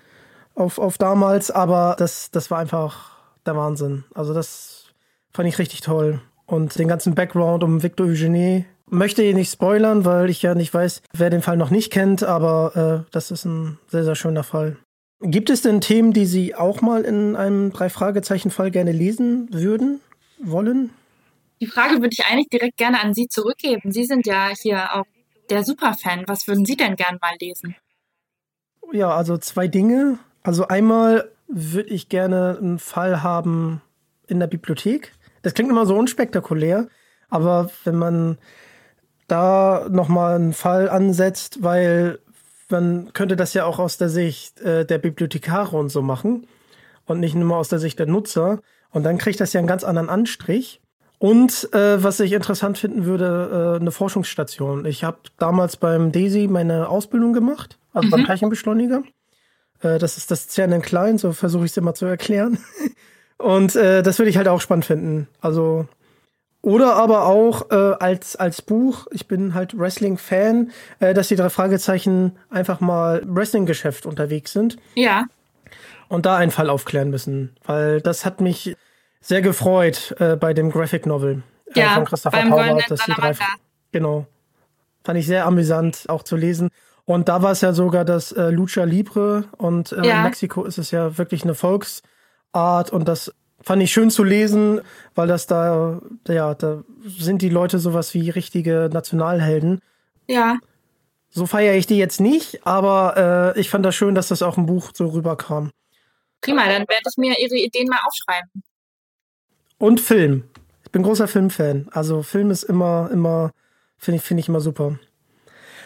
auf, 0.55 0.79
auf 0.79 0.99
damals, 0.99 1.51
aber 1.51 1.97
das, 1.99 2.31
das 2.31 2.51
war 2.51 2.59
einfach 2.59 3.17
der 3.47 3.57
Wahnsinn. 3.57 4.05
Also 4.15 4.35
das 4.35 4.87
fand 5.33 5.49
ich 5.49 5.59
richtig 5.59 5.81
toll. 5.81 6.21
Und 6.45 6.79
den 6.79 6.89
ganzen 6.89 7.15
Background 7.15 7.65
um 7.65 7.83
Victor 7.83 8.07
Eugenie 8.07 8.67
möchte 8.93 9.23
ich 9.23 9.35
nicht 9.35 9.51
spoilern, 9.51 10.05
weil 10.05 10.31
ich 10.31 10.43
ja 10.43 10.55
nicht 10.55 10.73
weiß, 10.73 11.03
wer 11.13 11.31
den 11.31 11.43
Fall 11.43 11.57
noch 11.57 11.71
nicht 11.71 11.91
kennt, 11.91 12.23
aber 12.23 13.05
äh, 13.07 13.11
das 13.11 13.31
ist 13.31 13.45
ein 13.45 13.79
sehr, 13.89 14.05
sehr 14.05 14.15
schöner 14.15 14.45
Fall. 14.45 14.77
Gibt 15.21 15.51
es 15.51 15.63
denn 15.63 15.81
Themen, 15.81 16.13
die 16.13 16.27
Sie 16.27 16.55
auch 16.55 16.81
mal 16.83 17.03
in 17.03 17.37
einem 17.37 17.73
Drei-Fragezeichen-Fall 17.73 18.71
gerne 18.71 18.93
lesen 18.93 19.49
würden, 19.51 20.01
wollen? 20.39 20.91
Die 21.61 21.67
Frage 21.67 22.01
würde 22.01 22.11
ich 22.11 22.27
eigentlich 22.27 22.49
direkt 22.49 22.77
gerne 22.77 23.01
an 23.01 23.15
Sie 23.15 23.29
zurückgeben. 23.29 23.93
Sie 23.93 24.05
sind 24.05 24.27
ja 24.27 24.49
hier 24.61 24.95
auch 24.95 25.07
der 25.49 25.65
Superfan. 25.65 26.25
Was 26.27 26.49
würden 26.49 26.65
Sie 26.65 26.77
denn 26.77 26.97
gern 26.97 27.19
mal 27.21 27.35
lesen? 27.41 27.77
Ja, 28.93 29.15
also 29.15 29.39
zwei 29.39 29.69
Dinge. 29.69 30.19
Also 30.43 30.67
einmal 30.67 31.31
würde 31.47 31.91
ich 31.91 32.09
gerne 32.09 32.59
einen 32.61 32.79
Fall 32.79 33.23
haben 33.23 33.81
in 34.27 34.41
der 34.41 34.49
Bibliothek. 34.49 35.13
Das 35.43 35.55
klingt 35.55 35.71
immer 35.71 35.87
so 35.87 35.97
unspektakulär, 35.97 36.89
aber 37.31 37.71
wenn 37.85 37.97
man 37.97 38.39
da 39.29 39.87
nochmal 39.91 40.37
einen 40.37 40.53
Fall 40.53 40.89
ansetzt, 40.89 41.63
weil 41.63 42.19
man 42.69 43.13
könnte 43.13 43.37
das 43.37 43.55
ja 43.55 43.65
auch 43.65 43.79
aus 43.79 43.99
der 43.99 44.09
Sicht 44.09 44.61
äh, 44.61 44.85
der 44.85 44.99
Bibliothekare 44.99 45.77
und 45.77 45.91
so 45.91 46.03
machen. 46.03 46.47
und 47.05 47.21
nicht 47.21 47.35
nur 47.35 47.57
aus 47.57 47.69
der 47.69 47.79
Sicht 47.79 47.99
der 47.99 48.07
Nutzer. 48.07 48.61
Und 48.91 49.05
dann 49.05 49.19
kriegt 49.19 49.41
das 49.41 49.53
ja 49.53 49.59
einen 49.59 49.69
ganz 49.69 49.85
anderen 49.85 50.09
Anstrich. 50.09 50.81
Und 51.19 51.73
äh, 51.73 52.03
was 52.03 52.21
ich 52.21 52.33
interessant 52.33 52.79
finden 52.79 53.05
würde, 53.05 53.77
äh, 53.77 53.81
eine 53.81 53.93
Forschungsstation. 53.93 54.87
Ich 54.87 55.05
habe 55.05 55.19
damals 55.39 55.77
beim 55.77 56.11
DESI 56.11 56.49
meine 56.49 56.89
Ausbildung 56.89 57.33
gemacht, 57.33 57.79
also 57.93 58.07
mhm. 58.07 58.11
beim 58.11 58.25
Teilchenbeschleuniger. 58.27 59.03
Äh, 59.83 59.99
das 59.99 60.17
ist 60.17 60.31
das 60.31 60.49
CERN 60.49 60.73
in 60.73 60.83
klein, 60.83 61.19
so 61.19 61.33
versuche 61.33 61.65
ich 61.65 61.71
es 61.71 61.77
immer 61.77 61.95
zu 61.95 62.07
erklären. 62.07 62.59
Und 63.39 63.77
äh, 63.77 64.03
das 64.03 64.19
würde 64.19 64.31
ich 64.31 64.37
halt 64.37 64.49
auch 64.49 64.61
spannend 64.61 64.85
finden. 64.85 65.29
Also 65.41 65.87
oder 66.63 66.95
aber 66.95 67.27
auch 67.27 67.71
äh, 67.71 67.75
als, 67.75 68.37
als 68.37 68.63
Buch, 68.63 69.09
ich 69.11 69.27
bin 69.27 69.53
halt 69.53 69.77
Wrestling-Fan, 69.77 70.71
äh, 71.01 71.13
dass 71.13 71.29
die 71.29 71.37
drei 71.37 71.51
Fragezeichen 71.51 72.39
einfach 72.51 72.81
mal 72.81 73.23
Wrestling-Geschäft 73.27 74.07
unterwegs 74.07 74.53
sind. 74.53 74.77
Ja. 74.95 75.25
Und 76.09 76.25
da 76.25 76.37
einen 76.37 76.53
Fall 76.53 76.71
aufklären 76.71 77.11
müssen. 77.11 77.57
Weil 77.65 78.01
das 78.01 78.25
hat 78.25 78.41
mich 78.41 78.77
sehr 79.21 79.43
gefreut 79.43 80.15
äh, 80.21 80.37
bei 80.37 80.55
dem 80.55 80.71
Graphic 80.71 81.05
Novel 81.05 81.43
äh, 81.75 81.81
ja, 81.81 81.95
von 81.95 82.05
Christopher 82.05 82.39
beim 82.39 82.51
Pauber, 82.51 82.81
dass 82.89 83.05
die 83.07 83.13
drei, 83.13 83.35
Genau. 83.91 84.27
Fand 85.05 85.19
ich 85.19 85.27
sehr 85.27 85.47
amüsant 85.47 86.05
auch 86.09 86.23
zu 86.23 86.37
lesen. 86.37 86.71
Und 87.05 87.29
da 87.29 87.43
war 87.43 87.51
es 87.51 87.61
ja 87.61 87.73
sogar 87.73 88.05
das 88.05 88.31
äh, 88.31 88.51
Lucha 88.51 88.85
Libre 88.85 89.47
und 89.59 89.91
äh, 89.91 90.07
ja. 90.07 90.19
in 90.19 90.23
Mexiko 90.23 90.65
ist 90.65 90.79
es 90.79 90.93
ja 90.93 91.19
wirklich 91.19 91.43
eine 91.43 91.57
Volksart 91.57 92.91
und 92.91 93.09
das 93.09 93.35
fand 93.63 93.83
ich 93.83 93.93
schön 93.93 94.11
zu 94.11 94.25
lesen, 94.25 94.81
weil 95.15 95.29
das 95.29 95.47
da, 95.47 96.01
ja, 96.29 96.55
da 96.55 96.83
sind 97.07 97.43
die 97.43 97.49
Leute 97.49 97.79
sowas 97.79 98.15
wie 98.15 98.31
richtige 98.31 98.91
Nationalhelden. 98.93 99.81
Ja. 100.29 100.59
So 101.31 101.47
feiere 101.47 101.75
ich 101.75 101.87
die 101.87 101.97
jetzt 101.97 102.21
nicht, 102.21 102.67
aber 102.67 103.55
äh, 103.57 103.61
ich 103.61 103.71
fand 103.71 103.87
das 103.87 103.95
schön, 103.95 104.15
dass 104.15 104.29
das 104.29 104.43
auch 104.43 104.59
im 104.59 104.67
Buch 104.67 104.91
so 104.93 105.07
rüberkam. 105.07 105.71
Prima, 106.43 106.65
dann 106.67 106.83
werde 106.89 107.09
ich 107.09 107.17
mir 107.17 107.39
Ihre 107.39 107.57
Ideen 107.57 107.89
mal 107.89 108.01
aufschreiben. 108.07 108.63
Und 109.79 110.01
Film. 110.01 110.45
Ich 110.85 110.91
bin 110.91 111.03
großer 111.03 111.29
Filmfan. 111.29 111.89
Also 111.93 112.23
Film 112.23 112.51
ist 112.51 112.65
immer, 112.65 113.09
immer, 113.13 113.53
finde 113.97 114.17
ich, 114.19 114.23
finde 114.23 114.41
ich 114.43 114.49
immer 114.49 114.61
super. 114.61 114.99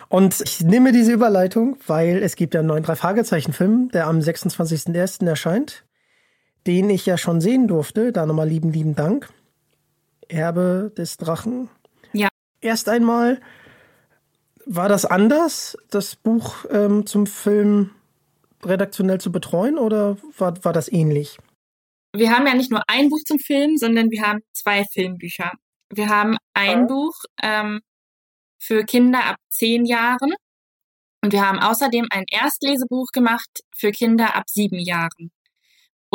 Und 0.08 0.40
ich 0.40 0.60
nehme 0.62 0.92
diese 0.92 1.12
Überleitung, 1.12 1.78
weil 1.86 2.22
es 2.22 2.36
gibt 2.36 2.54
ja 2.54 2.60
einen 2.60 2.68
neuen 2.68 2.82
Drei-Fragezeichen-Film, 2.82 3.90
der 3.92 4.06
am 4.06 4.18
26.01. 4.18 5.26
erscheint 5.26 5.85
den 6.66 6.90
ich 6.90 7.06
ja 7.06 7.18
schon 7.18 7.40
sehen 7.40 7.68
durfte. 7.68 8.12
Da 8.12 8.26
nochmal 8.26 8.48
lieben, 8.48 8.72
lieben 8.72 8.94
Dank. 8.94 9.28
Erbe 10.28 10.92
des 10.96 11.16
Drachen. 11.16 11.68
Ja. 12.12 12.28
Erst 12.60 12.88
einmal, 12.88 13.40
war 14.64 14.88
das 14.88 15.04
anders, 15.04 15.78
das 15.90 16.16
Buch 16.16 16.64
ähm, 16.70 17.06
zum 17.06 17.26
Film 17.26 17.90
redaktionell 18.64 19.20
zu 19.20 19.30
betreuen 19.30 19.78
oder 19.78 20.16
war, 20.38 20.64
war 20.64 20.72
das 20.72 20.90
ähnlich? 20.90 21.38
Wir 22.12 22.30
haben 22.30 22.46
ja 22.46 22.54
nicht 22.54 22.70
nur 22.70 22.82
ein 22.88 23.10
Buch 23.10 23.20
zum 23.24 23.38
Film, 23.38 23.76
sondern 23.76 24.10
wir 24.10 24.22
haben 24.22 24.40
zwei 24.52 24.84
Filmbücher. 24.84 25.52
Wir 25.90 26.08
haben 26.08 26.36
ein 26.54 26.80
ja. 26.80 26.86
Buch 26.86 27.14
ähm, 27.42 27.80
für 28.58 28.84
Kinder 28.84 29.24
ab 29.24 29.36
zehn 29.50 29.84
Jahren 29.84 30.34
und 31.22 31.32
wir 31.32 31.46
haben 31.46 31.60
außerdem 31.60 32.06
ein 32.10 32.24
Erstlesebuch 32.28 33.08
gemacht 33.12 33.60
für 33.74 33.92
Kinder 33.92 34.34
ab 34.34 34.44
sieben 34.48 34.78
Jahren. 34.78 35.30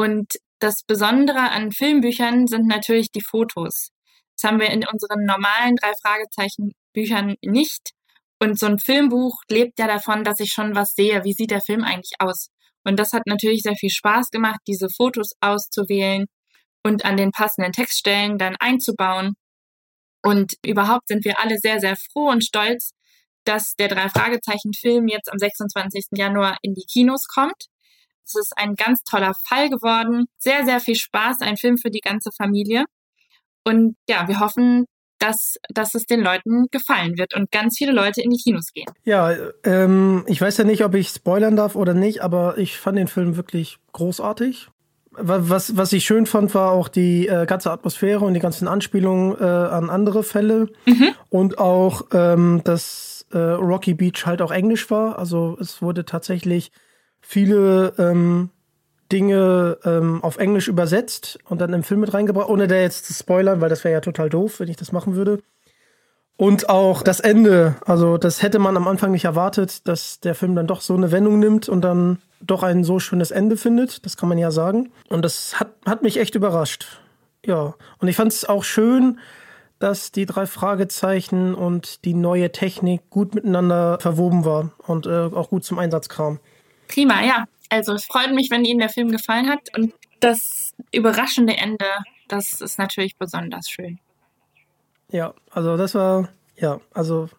Und 0.01 0.33
das 0.57 0.81
Besondere 0.87 1.51
an 1.51 1.71
Filmbüchern 1.71 2.47
sind 2.47 2.65
natürlich 2.65 3.11
die 3.11 3.21
Fotos. 3.21 3.89
Das 4.35 4.49
haben 4.49 4.59
wir 4.59 4.71
in 4.71 4.83
unseren 4.91 5.25
normalen 5.25 5.75
drei 5.75 5.91
Fragezeichen 6.01 6.71
Büchern 6.91 7.35
nicht. 7.43 7.91
Und 8.39 8.57
so 8.57 8.65
ein 8.65 8.79
Filmbuch 8.79 9.35
lebt 9.47 9.77
ja 9.77 9.85
davon, 9.85 10.23
dass 10.23 10.39
ich 10.39 10.53
schon 10.53 10.75
was 10.75 10.95
sehe. 10.95 11.23
Wie 11.23 11.33
sieht 11.33 11.51
der 11.51 11.61
Film 11.61 11.83
eigentlich 11.83 12.13
aus? 12.17 12.47
Und 12.83 12.97
das 12.97 13.13
hat 13.13 13.27
natürlich 13.27 13.61
sehr 13.61 13.75
viel 13.75 13.91
Spaß 13.91 14.31
gemacht, 14.31 14.59
diese 14.67 14.87
Fotos 14.89 15.33
auszuwählen 15.39 16.25
und 16.83 17.05
an 17.05 17.15
den 17.15 17.29
passenden 17.29 17.71
Textstellen 17.71 18.39
dann 18.39 18.55
einzubauen. 18.59 19.35
Und 20.23 20.53
überhaupt 20.65 21.09
sind 21.09 21.25
wir 21.25 21.39
alle 21.39 21.57
sehr, 21.59 21.79
sehr 21.79 21.95
froh 22.11 22.29
und 22.31 22.43
stolz, 22.43 22.93
dass 23.45 23.75
der 23.75 23.89
drei 23.89 24.09
Fragezeichen 24.09 24.73
Film 24.73 25.07
jetzt 25.07 25.31
am 25.31 25.37
26. 25.37 26.05
Januar 26.13 26.57
in 26.63 26.73
die 26.73 26.87
Kinos 26.91 27.27
kommt. 27.27 27.67
Es 28.25 28.35
ist 28.35 28.53
ein 28.55 28.75
ganz 28.75 29.03
toller 29.03 29.33
Fall 29.47 29.69
geworden. 29.69 30.25
Sehr, 30.37 30.65
sehr 30.65 30.79
viel 30.79 30.95
Spaß, 30.95 31.41
ein 31.41 31.57
Film 31.57 31.77
für 31.77 31.89
die 31.89 31.99
ganze 31.99 32.31
Familie. 32.31 32.85
Und 33.63 33.95
ja, 34.07 34.27
wir 34.27 34.39
hoffen, 34.39 34.85
dass, 35.21 35.55
dass 35.69 35.93
es 35.93 36.05
den 36.05 36.21
Leuten 36.21 36.67
gefallen 36.71 37.17
wird 37.17 37.35
und 37.35 37.51
ganz 37.51 37.77
viele 37.77 37.91
Leute 37.91 38.21
in 38.21 38.31
die 38.31 38.37
Kinos 38.37 38.71
gehen. 38.73 38.87
Ja, 39.03 39.35
ähm, 39.63 40.23
ich 40.27 40.41
weiß 40.41 40.57
ja 40.57 40.63
nicht, 40.63 40.83
ob 40.83 40.95
ich 40.95 41.09
spoilern 41.09 41.55
darf 41.55 41.75
oder 41.75 41.93
nicht, 41.93 42.21
aber 42.21 42.57
ich 42.57 42.77
fand 42.77 42.97
den 42.97 43.07
Film 43.07 43.35
wirklich 43.37 43.77
großartig. 43.91 44.69
Was, 45.11 45.75
was 45.75 45.91
ich 45.93 46.05
schön 46.05 46.25
fand, 46.25 46.55
war 46.55 46.71
auch 46.71 46.87
die 46.87 47.27
äh, 47.27 47.45
ganze 47.45 47.69
Atmosphäre 47.69 48.23
und 48.23 48.33
die 48.33 48.39
ganzen 48.39 48.67
Anspielungen 48.67 49.35
äh, 49.39 49.43
an 49.43 49.89
andere 49.89 50.23
Fälle 50.23 50.69
mhm. 50.85 51.09
und 51.29 51.59
auch, 51.59 52.03
ähm, 52.13 52.61
dass 52.63 53.25
äh, 53.31 53.37
Rocky 53.37 53.93
Beach 53.93 54.25
halt 54.25 54.41
auch 54.41 54.51
Englisch 54.51 54.89
war. 54.89 55.19
Also 55.19 55.57
es 55.59 55.81
wurde 55.81 56.05
tatsächlich 56.05 56.71
viele 57.21 57.93
ähm, 57.97 58.49
Dinge 59.11 59.77
ähm, 59.83 60.23
auf 60.23 60.37
Englisch 60.37 60.67
übersetzt 60.67 61.39
und 61.45 61.59
dann 61.59 61.73
im 61.73 61.83
Film 61.83 61.99
mit 61.99 62.13
reingebracht, 62.13 62.49
ohne 62.49 62.67
da 62.67 62.75
jetzt 62.75 63.05
zu 63.05 63.13
spoilern, 63.13 63.61
weil 63.61 63.69
das 63.69 63.83
wäre 63.83 63.93
ja 63.93 64.01
total 64.01 64.29
doof, 64.29 64.59
wenn 64.59 64.69
ich 64.69 64.77
das 64.77 64.91
machen 64.91 65.15
würde. 65.15 65.39
Und 66.37 66.69
auch 66.69 67.03
das 67.03 67.19
Ende, 67.19 67.75
also 67.85 68.17
das 68.17 68.41
hätte 68.41 68.57
man 68.57 68.75
am 68.75 68.87
Anfang 68.87 69.11
nicht 69.11 69.25
erwartet, 69.25 69.87
dass 69.87 70.21
der 70.21 70.33
Film 70.33 70.55
dann 70.55 70.65
doch 70.65 70.81
so 70.81 70.95
eine 70.95 71.11
Wendung 71.11 71.39
nimmt 71.39 71.69
und 71.69 71.81
dann 71.81 72.19
doch 72.41 72.63
ein 72.63 72.83
so 72.83 72.99
schönes 72.99 73.29
Ende 73.29 73.57
findet, 73.57 74.05
das 74.05 74.17
kann 74.17 74.27
man 74.27 74.39
ja 74.39 74.49
sagen. 74.49 74.91
Und 75.09 75.23
das 75.23 75.59
hat, 75.59 75.73
hat 75.85 76.01
mich 76.01 76.17
echt 76.17 76.33
überrascht. 76.33 76.99
Ja, 77.45 77.75
und 77.99 78.07
ich 78.07 78.15
fand 78.15 78.31
es 78.31 78.45
auch 78.45 78.63
schön, 78.63 79.19
dass 79.77 80.11
die 80.11 80.25
drei 80.25 80.45
Fragezeichen 80.45 81.53
und 81.53 82.05
die 82.05 82.13
neue 82.13 82.51
Technik 82.51 83.09
gut 83.09 83.35
miteinander 83.35 83.99
verwoben 83.99 84.45
war 84.45 84.71
und 84.77 85.05
äh, 85.07 85.29
auch 85.33 85.49
gut 85.49 85.63
zum 85.63 85.79
Einsatz 85.79 86.09
kam. 86.09 86.39
Prima, 86.91 87.23
ja. 87.23 87.45
Also 87.69 87.93
es 87.93 88.05
freut 88.05 88.33
mich, 88.33 88.49
wenn 88.51 88.65
Ihnen 88.65 88.79
der 88.79 88.89
Film 88.89 89.11
gefallen 89.11 89.49
hat. 89.49 89.69
Und 89.75 89.93
das 90.19 90.73
überraschende 90.91 91.57
Ende, 91.57 91.85
das 92.27 92.61
ist 92.61 92.77
natürlich 92.77 93.17
besonders 93.17 93.69
schön. 93.69 93.99
Ja, 95.09 95.33
also 95.49 95.77
das 95.77 95.95
war, 95.95 96.29
ja, 96.55 96.79
also 96.93 97.29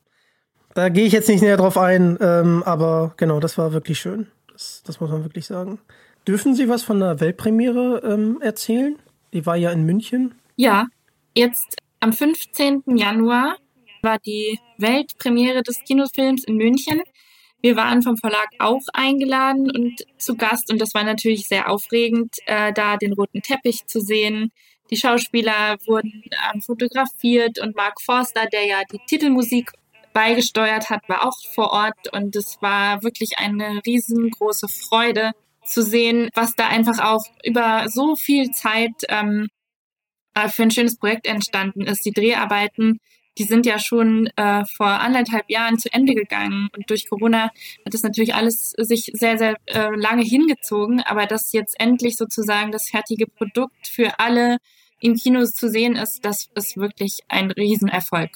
da 0.75 0.89
gehe 0.89 1.07
ich 1.07 1.13
jetzt 1.13 1.29
nicht 1.29 1.43
näher 1.43 1.57
drauf 1.57 1.77
ein, 1.77 2.19
ähm, 2.21 2.63
aber 2.65 3.15
genau, 3.17 3.41
das 3.41 3.59
war 3.59 3.73
wirklich 3.73 3.99
schön. 3.99 4.27
Das, 4.51 4.83
das 4.85 5.01
muss 5.01 5.11
man 5.11 5.25
wirklich 5.25 5.47
sagen. 5.47 5.79
Dürfen 6.27 6.55
Sie 6.55 6.69
was 6.69 6.83
von 6.83 7.01
der 7.01 7.21
Weltpremiere 7.21 8.03
ähm, 8.05 8.41
erzählen? 8.41 8.99
Die 9.33 9.45
war 9.45 9.57
ja 9.57 9.71
in 9.71 9.85
München. 9.85 10.35
Ja, 10.57 10.87
jetzt 11.35 11.77
am 12.01 12.13
15. 12.13 12.83
Januar 12.97 13.57
war 14.03 14.19
die 14.19 14.59
Weltpremiere 14.79 15.63
des 15.63 15.79
Kinofilms 15.87 16.45
in 16.45 16.57
München. 16.57 17.03
Wir 17.63 17.77
waren 17.77 18.03
vom 18.03 18.17
Verlag 18.17 18.49
auch 18.59 18.83
eingeladen 18.93 19.71
und 19.71 20.05
zu 20.19 20.37
Gast 20.37 20.71
und 20.71 20.81
das 20.81 20.95
war 20.95 21.05
natürlich 21.05 21.47
sehr 21.47 21.71
aufregend, 21.71 22.35
äh, 22.47 22.73
da 22.73 22.97
den 22.97 23.13
roten 23.13 23.41
Teppich 23.41 23.87
zu 23.87 24.01
sehen. 24.01 24.51
Die 24.91 24.97
Schauspieler 24.97 25.77
wurden 25.87 26.25
äh, 26.31 26.61
fotografiert 26.61 27.61
und 27.61 27.77
Mark 27.77 28.01
Forster, 28.03 28.47
der 28.53 28.67
ja 28.67 28.83
die 28.93 28.99
Titelmusik 29.07 29.71
beigesteuert 30.13 30.91
hat, 30.91 31.09
war 31.09 31.27
auch 31.27 31.37
vor 31.55 31.71
Ort 31.71 32.13
und 32.13 32.35
es 32.35 32.59
war 32.61 33.03
wirklich 33.05 33.39
eine 33.39 33.81
riesengroße 33.87 34.67
Freude 34.69 35.31
zu 35.65 35.83
sehen, 35.83 36.31
was 36.35 36.57
da 36.57 36.67
einfach 36.67 36.99
auch 36.99 37.25
über 37.45 37.89
so 37.89 38.17
viel 38.17 38.51
Zeit 38.51 38.93
ähm, 39.09 39.49
äh, 40.35 40.49
für 40.49 40.65
ein 40.65 40.71
schönes 40.73 40.99
Projekt 40.99 41.27
entstanden 41.27 41.83
ist. 41.83 42.05
Die 42.05 42.13
Dreharbeiten 42.13 42.99
die 43.39 43.45
sind 43.45 43.67
ja 43.67 43.79
schon 43.79 44.29
äh, 44.37 44.65
vor 44.77 44.87
anderthalb 44.87 45.49
Jahren 45.51 45.79
zu 45.79 45.93
Ende 45.93 46.15
gegangen. 46.15 46.69
Und 46.77 46.91
durch 46.91 47.09
Corona 47.09 47.45
hat 47.45 47.95
das 47.95 48.03
natürlich 48.03 48.35
alles 48.35 48.73
sich 48.77 49.11
sehr, 49.15 49.39
sehr 49.39 49.57
äh, 49.67 49.89
lange 49.95 50.23
hingezogen. 50.23 51.01
Aber 51.01 51.27
dass 51.27 51.53
jetzt 51.53 51.79
endlich 51.81 52.17
sozusagen 52.17 52.73
das 52.73 52.89
fertige 52.89 53.27
Produkt 53.27 53.89
für 53.89 54.19
alle 54.19 54.59
im 55.01 55.15
Kino 55.15 55.45
zu 55.45 55.69
sehen 55.69 55.97
ist, 55.97 56.21
das 56.25 56.49
ist 56.55 56.77
wirklich 56.77 57.21
ein 57.29 57.51
Riesenerfolg. 57.51 58.31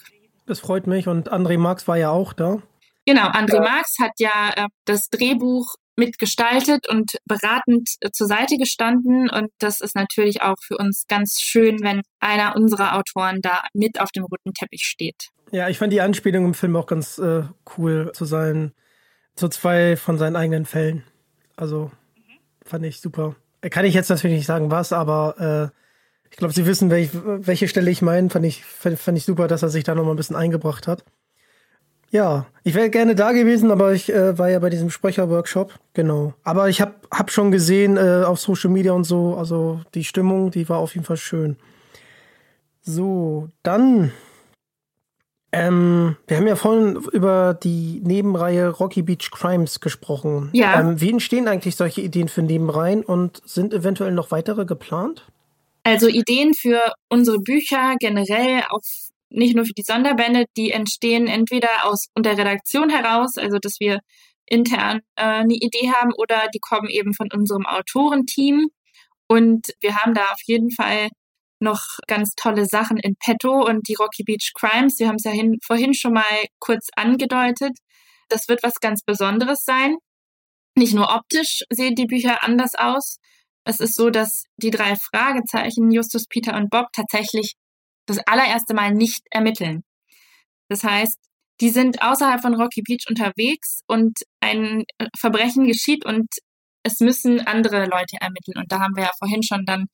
Das 0.47 0.61
freut 0.61 0.87
mich. 0.87 1.09
Und 1.09 1.33
André 1.33 1.59
Marx 1.59 1.87
war 1.87 1.97
ja 1.97 2.11
auch 2.11 2.33
da. 2.33 2.63
Genau, 3.05 3.29
André 3.29 3.61
Marx 3.61 3.97
hat 4.01 4.13
ja 4.19 4.53
äh, 4.57 4.67
das 4.85 5.09
Drehbuch 5.11 5.75
mitgestaltet 5.97 6.89
und 6.89 7.17
beratend 7.25 7.91
äh, 8.01 8.11
zur 8.11 8.27
Seite 8.27 8.57
gestanden. 8.57 9.29
Und 9.31 9.51
das 9.59 9.81
ist 9.81 9.95
natürlich 9.95 10.43
auch 10.43 10.57
für 10.61 10.77
uns 10.77 11.07
ganz 11.09 11.41
schön, 11.41 11.83
wenn 11.83 12.03
einer 12.21 12.57
unserer 12.57 12.97
Autoren 12.97 13.41
da 13.41 13.63
mit 13.73 14.01
auf 14.01 14.11
dem 14.11 14.25
roten 14.25 14.55
Teppich 14.55 14.83
steht. 14.85 15.29
Ja, 15.53 15.69
ich 15.69 15.79
fand 15.79 15.93
die 15.93 16.01
Anspielung 16.01 16.45
im 16.45 16.55
Film 16.55 16.77
auch 16.77 16.87
ganz 16.87 17.19
äh, 17.19 17.43
cool 17.77 18.11
zu 18.15 18.25
sein, 18.25 18.73
zu 19.37 19.49
zwei 19.49 19.97
von 19.97 20.19
seinen 20.19 20.37
eigenen 20.37 20.67
Fällen. 20.67 21.05
Also 21.57 21.91
fand 22.65 22.85
ich 22.85 23.01
super. 23.01 23.37
Kann 23.71 23.85
ich 23.85 23.95
jetzt 23.95 24.11
natürlich 24.11 24.37
nicht 24.37 24.47
sagen, 24.47 24.71
was, 24.71 24.93
aber 24.93 25.73
äh, 25.73 25.77
ich 26.31 26.37
glaube, 26.37 26.53
Sie 26.53 26.67
wissen, 26.67 26.91
welch, 26.91 27.11
welche 27.13 27.69
Stelle 27.69 27.91
ich 27.91 28.03
meine. 28.03 28.31
Fand 28.31 28.45
ich, 28.45 28.65
fand, 28.65 28.99
fand 28.99 29.17
ich 29.17 29.25
super, 29.25 29.49
dass 29.49 29.63
er 29.63 29.69
sich 29.69 29.85
da 29.85 29.95
nochmal 29.95 30.15
ein 30.15 30.19
bisschen 30.19 30.37
eingebracht 30.37 30.87
hat. 30.87 31.05
Ja, 32.11 32.47
ich 32.63 32.75
wäre 32.75 32.91
gerne 32.91 33.15
da 33.15 33.33
gewesen, 33.33 33.71
aber 33.71 33.93
ich 33.93 34.13
äh, 34.13 34.39
war 34.39 34.49
ja 34.49 34.59
bei 34.59 34.71
diesem 34.71 34.91
Sprecherworkshop. 34.91 35.75
Genau. 35.93 36.35
Aber 36.45 36.69
ich 36.69 36.81
habe 36.81 36.95
hab 37.11 37.31
schon 37.31 37.51
gesehen 37.51 37.97
äh, 37.97 38.25
auf 38.25 38.41
Social 38.41 38.71
Media 38.71 38.93
und 38.93 39.05
so, 39.05 39.37
also 39.37 39.81
die 39.95 40.05
Stimmung, 40.05 40.51
die 40.51 40.69
war 40.69 40.79
auf 40.79 40.95
jeden 40.95 41.07
Fall 41.07 41.17
schön. 41.17 41.57
So, 42.81 43.49
dann. 43.63 44.13
Ähm, 45.53 46.17
wir 46.27 46.37
haben 46.37 46.47
ja 46.47 46.57
vorhin 46.57 46.97
über 47.13 47.55
die 47.55 48.01
Nebenreihe 48.05 48.69
Rocky 48.69 49.03
Beach 49.03 49.31
Crimes 49.31 49.81
gesprochen. 49.81 50.51
Ja. 50.53 50.81
Ähm, 50.81 51.01
wie 51.01 51.11
entstehen 51.11 51.49
eigentlich 51.49 51.77
solche 51.77 52.01
Ideen 52.01 52.29
für 52.29 52.43
Nebenreihen 52.43 53.03
und 53.03 53.43
sind 53.45 53.73
eventuell 53.73 54.13
noch 54.13 54.31
weitere 54.31 54.65
geplant? 54.65 55.27
Also 55.83 56.09
Ideen 56.09 56.53
für 56.55 56.81
unsere 57.09 57.39
Bücher 57.39 57.95
generell, 58.01 58.63
auch 58.71 58.83
nicht 59.37 59.55
nur 59.55 59.65
für 59.67 59.75
die 59.75 59.83
Sonderbände, 59.83 60.47
die 60.57 60.71
entstehen 60.71 61.27
entweder 61.27 61.85
aus 61.85 62.07
unter 62.15 62.37
Redaktion 62.37 62.91
heraus, 62.91 63.37
also 63.37 63.59
dass 63.59 63.77
wir 63.81 64.01
intern 64.47 65.01
äh, 65.17 65.23
eine 65.23 65.55
Idee 65.55 65.91
haben, 65.95 66.13
oder 66.17 66.49
die 66.55 66.61
kommen 66.61 66.89
eben 66.89 67.15
von 67.15 67.29
unserem 67.33 67.67
Autorenteam. 67.67 68.69
Und 69.29 69.67
wir 69.81 69.97
haben 69.97 70.15
da 70.15 70.31
auf 70.33 70.41
jeden 70.45 70.71
Fall 70.71 71.09
noch 71.61 71.83
ganz 72.07 72.31
tolle 72.37 72.67
Sachen 72.67 72.99
in 72.99 73.17
petto 73.17 73.67
und 73.67 73.89
die 73.89 73.95
Rocky 73.95 74.23
Beach 74.25 74.53
Crimes, 74.55 74.97
Sie 74.97 75.07
haben 75.07 75.17
es 75.17 75.25
ja 75.25 75.33
hin, 75.33 75.59
vorhin 75.65 75.95
schon 75.95 76.13
mal 76.13 76.45
kurz 76.59 76.89
angedeutet. 76.97 77.73
Das 78.29 78.49
wird 78.49 78.63
was 78.63 78.75
ganz 78.81 79.03
Besonderes 79.03 79.65
sein. 79.65 79.97
Nicht 80.77 80.95
nur 80.95 81.15
optisch 81.15 81.63
sehen 81.71 81.95
die 81.95 82.07
Bücher 82.07 82.43
anders 82.43 82.75
aus. 82.75 83.19
Es 83.65 83.81
ist 83.81 83.97
so, 83.97 84.11
dass 84.11 84.45
die 84.59 84.71
drei 84.71 84.97
Fragezeichen, 84.97 85.91
Justus, 85.91 86.27
Peter 86.29 86.57
und 86.57 86.71
Bob, 86.71 86.87
tatsächlich 86.93 87.55
das 88.07 88.19
allererste 88.27 88.75
Mal 88.75 88.93
nicht 88.95 89.25
ermitteln. 89.31 89.83
Das 90.69 90.85
heißt, 90.85 91.19
die 91.61 91.71
sind 91.71 92.03
außerhalb 92.03 92.41
von 92.41 92.55
Rocky 92.55 92.83
Beach 92.83 93.05
unterwegs 93.09 93.81
und 93.87 94.19
ein 94.41 94.85
Verbrechen 95.19 95.67
geschieht 95.67 96.05
und 96.05 96.27
es 96.83 97.01
müssen 97.01 97.41
andere 97.41 97.87
Leute 97.87 98.17
ermitteln. 98.21 98.57
Und 98.59 98.71
da 98.71 98.81
haben 98.81 98.95
wir 98.97 99.05
ja 99.05 99.11
vorhin 99.19 99.43
schon 99.43 99.65
dann 99.65 99.87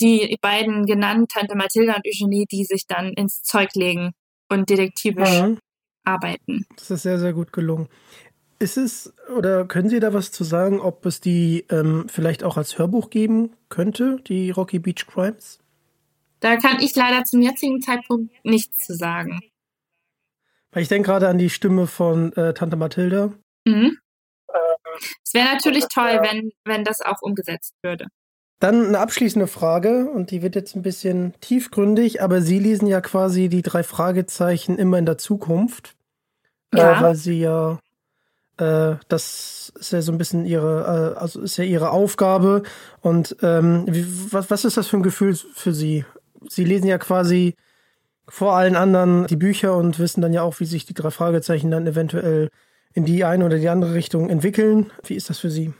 die 0.00 0.36
beiden 0.40 0.86
genannt, 0.86 1.30
Tante 1.32 1.56
Mathilda 1.56 1.94
und 1.94 2.06
Eugenie, 2.06 2.46
die 2.50 2.64
sich 2.64 2.86
dann 2.86 3.12
ins 3.12 3.42
Zeug 3.42 3.74
legen 3.74 4.12
und 4.48 4.70
detektivisch 4.70 5.28
Ja. 5.28 5.56
arbeiten. 6.04 6.64
Das 6.76 6.90
ist 6.90 7.02
sehr, 7.02 7.18
sehr 7.18 7.32
gut 7.32 7.52
gelungen. 7.52 7.88
Ist 8.58 8.76
es, 8.76 9.14
oder 9.36 9.64
können 9.64 9.88
Sie 9.88 10.00
da 10.00 10.12
was 10.12 10.32
zu 10.32 10.44
sagen, 10.44 10.80
ob 10.80 11.06
es 11.06 11.20
die 11.20 11.64
ähm, 11.70 12.06
vielleicht 12.08 12.44
auch 12.44 12.56
als 12.58 12.78
Hörbuch 12.78 13.08
geben 13.08 13.54
könnte, 13.70 14.20
die 14.26 14.50
Rocky 14.50 14.78
Beach 14.78 15.06
Crimes? 15.06 15.59
Da 16.40 16.56
kann 16.56 16.80
ich 16.80 16.96
leider 16.96 17.24
zum 17.24 17.42
jetzigen 17.42 17.80
Zeitpunkt 17.80 18.32
nichts 18.44 18.86
zu 18.86 18.94
sagen. 18.94 19.40
Weil 20.72 20.82
ich 20.82 20.88
denke 20.88 21.08
gerade 21.08 21.28
an 21.28 21.38
die 21.38 21.50
Stimme 21.50 21.86
von 21.86 22.32
äh, 22.34 22.54
Tante 22.54 22.76
Mathilda. 22.76 23.32
Mhm. 23.64 23.98
Es 25.24 25.34
wäre 25.34 25.52
natürlich 25.52 25.86
toll, 25.92 26.18
wenn, 26.22 26.52
wenn 26.64 26.84
das 26.84 27.00
auch 27.00 27.22
umgesetzt 27.22 27.74
würde. 27.82 28.06
Dann 28.58 28.86
eine 28.86 28.98
abschließende 28.98 29.46
Frage, 29.46 30.10
und 30.10 30.30
die 30.30 30.42
wird 30.42 30.54
jetzt 30.54 30.76
ein 30.76 30.82
bisschen 30.82 31.34
tiefgründig, 31.40 32.22
aber 32.22 32.42
Sie 32.42 32.58
lesen 32.58 32.86
ja 32.86 33.00
quasi 33.00 33.48
die 33.48 33.62
drei 33.62 33.82
Fragezeichen 33.82 34.76
immer 34.78 34.98
in 34.98 35.06
der 35.06 35.16
Zukunft. 35.16 35.94
Ja. 36.74 36.98
Äh, 36.98 37.02
weil 37.02 37.14
Sie 37.14 37.40
ja, 37.40 37.78
äh, 38.58 38.96
das 39.08 39.72
ist 39.76 39.92
ja 39.92 40.02
so 40.02 40.12
ein 40.12 40.18
bisschen 40.18 40.44
Ihre, 40.44 41.14
äh, 41.16 41.18
also 41.18 41.40
ist 41.40 41.56
ja 41.56 41.64
Ihre 41.64 41.90
Aufgabe. 41.90 42.62
Und 43.00 43.36
ähm, 43.42 43.86
wie, 43.88 44.04
was, 44.32 44.50
was 44.50 44.66
ist 44.66 44.76
das 44.76 44.88
für 44.88 44.98
ein 44.98 45.02
Gefühl 45.02 45.34
für 45.34 45.72
Sie? 45.72 46.04
Sie 46.48 46.64
lesen 46.64 46.86
ja 46.86 46.98
quasi 46.98 47.54
vor 48.28 48.54
allen 48.54 48.76
anderen 48.76 49.26
die 49.26 49.36
Bücher 49.36 49.76
und 49.76 49.98
wissen 49.98 50.20
dann 50.20 50.32
ja 50.32 50.42
auch, 50.42 50.60
wie 50.60 50.64
sich 50.64 50.86
die 50.86 50.94
drei 50.94 51.10
Fragezeichen 51.10 51.70
dann 51.70 51.86
eventuell 51.86 52.50
in 52.94 53.04
die 53.04 53.24
eine 53.24 53.44
oder 53.44 53.58
die 53.58 53.68
andere 53.68 53.94
Richtung 53.94 54.30
entwickeln. 54.30 54.92
Wie 55.04 55.14
ist 55.14 55.30
das 55.30 55.38
für 55.38 55.50
Sie? 55.50 55.72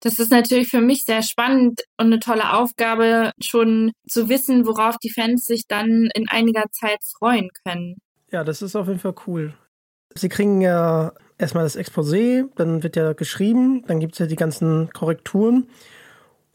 Das 0.00 0.18
ist 0.18 0.30
natürlich 0.30 0.68
für 0.68 0.82
mich 0.82 1.04
sehr 1.06 1.22
spannend 1.22 1.82
und 1.98 2.06
eine 2.06 2.18
tolle 2.18 2.52
Aufgabe, 2.52 3.32
schon 3.42 3.92
zu 4.06 4.28
wissen, 4.28 4.66
worauf 4.66 4.98
die 4.98 5.10
Fans 5.10 5.46
sich 5.46 5.66
dann 5.66 6.10
in 6.14 6.28
einiger 6.28 6.64
Zeit 6.72 6.98
freuen 7.18 7.48
können. 7.64 7.96
Ja, 8.30 8.44
das 8.44 8.60
ist 8.60 8.76
auf 8.76 8.88
jeden 8.88 9.00
Fall 9.00 9.14
cool. 9.26 9.54
Sie 10.14 10.28
kriegen 10.28 10.60
ja 10.60 11.12
erstmal 11.38 11.64
das 11.64 11.78
Exposé, 11.78 12.44
dann 12.56 12.82
wird 12.82 12.96
ja 12.96 13.14
geschrieben, 13.14 13.82
dann 13.86 13.98
gibt 13.98 14.12
es 14.12 14.18
ja 14.18 14.26
die 14.26 14.36
ganzen 14.36 14.90
Korrekturen 14.92 15.68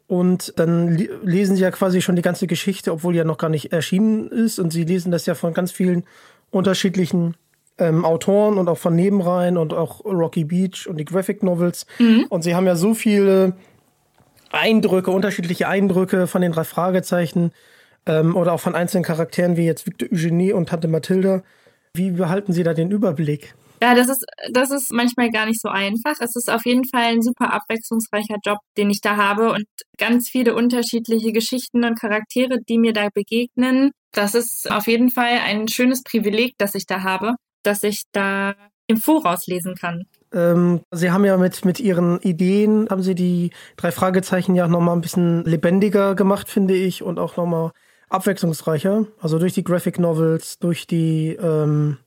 und 0.09 0.53
dann 0.57 0.97
lesen 1.21 1.55
Sie 1.55 1.61
ja 1.61 1.69
quasi 1.69 2.01
schon 2.01 2.15
die 2.15 2.23
ganze 2.23 2.47
Geschichte, 2.47 2.91
obwohl 2.91 3.13
die 3.13 3.19
ja 3.19 3.25
noch 3.25 3.37
gar 3.37 3.49
nicht 3.49 3.71
erschienen 3.71 4.27
ist 4.29 4.57
und 4.57 4.71
Sie 4.71 4.83
lesen 4.83 5.11
das 5.11 5.27
ja 5.27 5.35
von 5.35 5.53
ganz 5.53 5.71
vielen 5.71 6.03
unterschiedlichen 6.49 7.37
ähm, 7.77 8.03
Autoren 8.03 8.57
und 8.57 8.67
auch 8.69 8.79
von 8.79 8.95
Nebenreihen 8.95 9.55
und 9.55 9.71
auch 9.71 10.03
Rocky 10.03 10.45
Beach 10.45 10.87
und 10.89 10.97
die 10.97 11.05
Graphic 11.05 11.43
Novels. 11.43 11.85
Und 12.29 12.43
Sie 12.43 12.55
haben 12.55 12.65
ja 12.65 12.75
so 12.75 12.95
viele 12.95 13.53
Eindrücke, 14.51 15.11
unterschiedliche 15.11 15.67
Eindrücke 15.67 16.25
von 16.25 16.41
den 16.41 16.53
drei 16.53 16.63
Fragezeichen 16.63 17.51
ähm, 18.07 18.35
oder 18.35 18.53
auch 18.53 18.59
von 18.59 18.73
einzelnen 18.73 19.03
Charakteren 19.03 19.57
wie 19.57 19.65
jetzt 19.65 19.85
Victor 19.85 20.09
Eugenie 20.11 20.53
und 20.53 20.69
Tante 20.69 20.87
Mathilda. 20.87 21.43
Wie 21.93 22.09
behalten 22.09 22.51
Sie 22.51 22.63
da 22.63 22.73
den 22.73 22.89
Überblick? 22.89 23.53
Ja, 23.81 23.95
das 23.95 24.09
ist, 24.09 24.25
das 24.51 24.71
ist 24.71 24.91
manchmal 24.91 25.29
gar 25.31 25.45
nicht 25.45 25.61
so 25.61 25.69
einfach. 25.69 26.15
Es 26.19 26.35
ist 26.35 26.49
auf 26.49 26.65
jeden 26.65 26.85
Fall 26.85 27.13
ein 27.13 27.21
super 27.21 27.53
abwechslungsreicher 27.53 28.37
Job, 28.45 28.59
den 28.77 28.89
ich 28.89 29.01
da 29.01 29.17
habe 29.17 29.51
und 29.51 29.65
ganz 29.97 30.29
viele 30.29 30.55
unterschiedliche 30.55 31.31
Geschichten 31.31 31.83
und 31.85 31.99
Charaktere, 31.99 32.59
die 32.67 32.77
mir 32.77 32.93
da 32.93 33.09
begegnen. 33.13 33.91
Das 34.11 34.35
ist 34.35 34.69
auf 34.69 34.87
jeden 34.87 35.09
Fall 35.09 35.39
ein 35.45 35.67
schönes 35.67 36.03
Privileg, 36.03 36.55
das 36.57 36.75
ich 36.75 36.85
da 36.85 37.03
habe, 37.03 37.35
dass 37.63 37.83
ich 37.83 38.03
da 38.11 38.55
im 38.87 38.97
Voraus 38.97 39.45
lesen 39.47 39.75
kann. 39.75 40.05
Ähm, 40.33 40.81
Sie 40.91 41.11
haben 41.11 41.25
ja 41.25 41.37
mit, 41.37 41.63
mit 41.63 41.79
Ihren 41.79 42.19
Ideen, 42.21 42.87
haben 42.89 43.03
Sie 43.03 43.15
die 43.15 43.51
drei 43.77 43.91
Fragezeichen 43.91 44.55
ja 44.55 44.67
nochmal 44.67 44.95
ein 44.95 45.01
bisschen 45.01 45.45
lebendiger 45.45 46.15
gemacht, 46.15 46.49
finde 46.49 46.75
ich, 46.75 47.03
und 47.03 47.19
auch 47.19 47.37
nochmal 47.37 47.71
abwechslungsreicher. 48.09 49.05
Also 49.21 49.39
durch 49.39 49.53
die 49.53 49.63
Graphic 49.63 49.99
Novels, 49.99 50.57
durch 50.59 50.87
die, 50.87 51.37
ähm, 51.41 51.97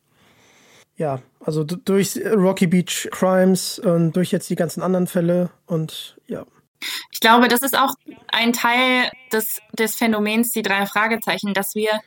ja, 0.96 1.20
also 1.40 1.64
durch 1.64 2.18
Rocky 2.24 2.66
Beach 2.66 3.08
Crimes 3.10 3.78
und 3.78 4.12
durch 4.12 4.30
jetzt 4.30 4.50
die 4.50 4.56
ganzen 4.56 4.82
anderen 4.82 5.06
Fälle 5.06 5.50
und 5.66 6.16
ja. 6.26 6.44
Ich 7.10 7.20
glaube, 7.20 7.48
das 7.48 7.62
ist 7.62 7.78
auch 7.78 7.94
ein 8.32 8.52
Teil 8.52 9.10
des, 9.32 9.60
des 9.72 9.94
Phänomens, 9.94 10.50
die 10.50 10.62
drei 10.62 10.86
Fragezeichen, 10.86 11.54
dass 11.54 11.74
wir 11.74 12.00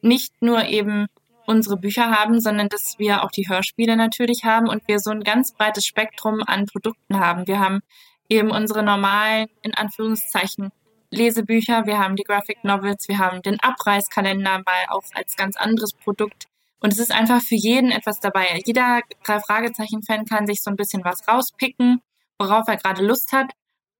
nicht 0.00 0.42
nur 0.42 0.64
eben 0.66 1.06
unsere 1.46 1.76
Bücher 1.76 2.10
haben, 2.10 2.40
sondern 2.40 2.68
dass 2.68 2.98
wir 2.98 3.24
auch 3.24 3.30
die 3.30 3.48
Hörspiele 3.48 3.96
natürlich 3.96 4.44
haben 4.44 4.68
und 4.68 4.86
wir 4.86 4.98
so 4.98 5.10
ein 5.10 5.24
ganz 5.24 5.52
breites 5.52 5.86
Spektrum 5.86 6.42
an 6.46 6.66
Produkten 6.66 7.20
haben. 7.20 7.46
Wir 7.46 7.58
haben 7.58 7.80
eben 8.28 8.50
unsere 8.50 8.82
normalen, 8.82 9.48
in 9.62 9.74
Anführungszeichen, 9.74 10.70
Lesebücher, 11.10 11.86
wir 11.86 11.98
haben 11.98 12.16
die 12.16 12.24
Graphic 12.24 12.64
Novels, 12.64 13.08
wir 13.08 13.18
haben 13.18 13.40
den 13.40 13.58
Abreißkalender 13.60 14.58
mal 14.58 14.84
auch 14.88 15.04
als 15.14 15.36
ganz 15.36 15.56
anderes 15.56 15.94
Produkt. 15.94 16.48
Und 16.80 16.92
es 16.92 16.98
ist 16.98 17.12
einfach 17.12 17.42
für 17.42 17.56
jeden 17.56 17.90
etwas 17.90 18.20
dabei. 18.20 18.60
Jeder 18.64 19.00
drei 19.24 19.40
Fragezeichen-Fan 19.40 20.26
kann 20.26 20.46
sich 20.46 20.62
so 20.62 20.70
ein 20.70 20.76
bisschen 20.76 21.04
was 21.04 21.26
rauspicken, 21.26 22.00
worauf 22.38 22.68
er 22.68 22.76
gerade 22.76 23.04
Lust 23.04 23.32
hat. 23.32 23.50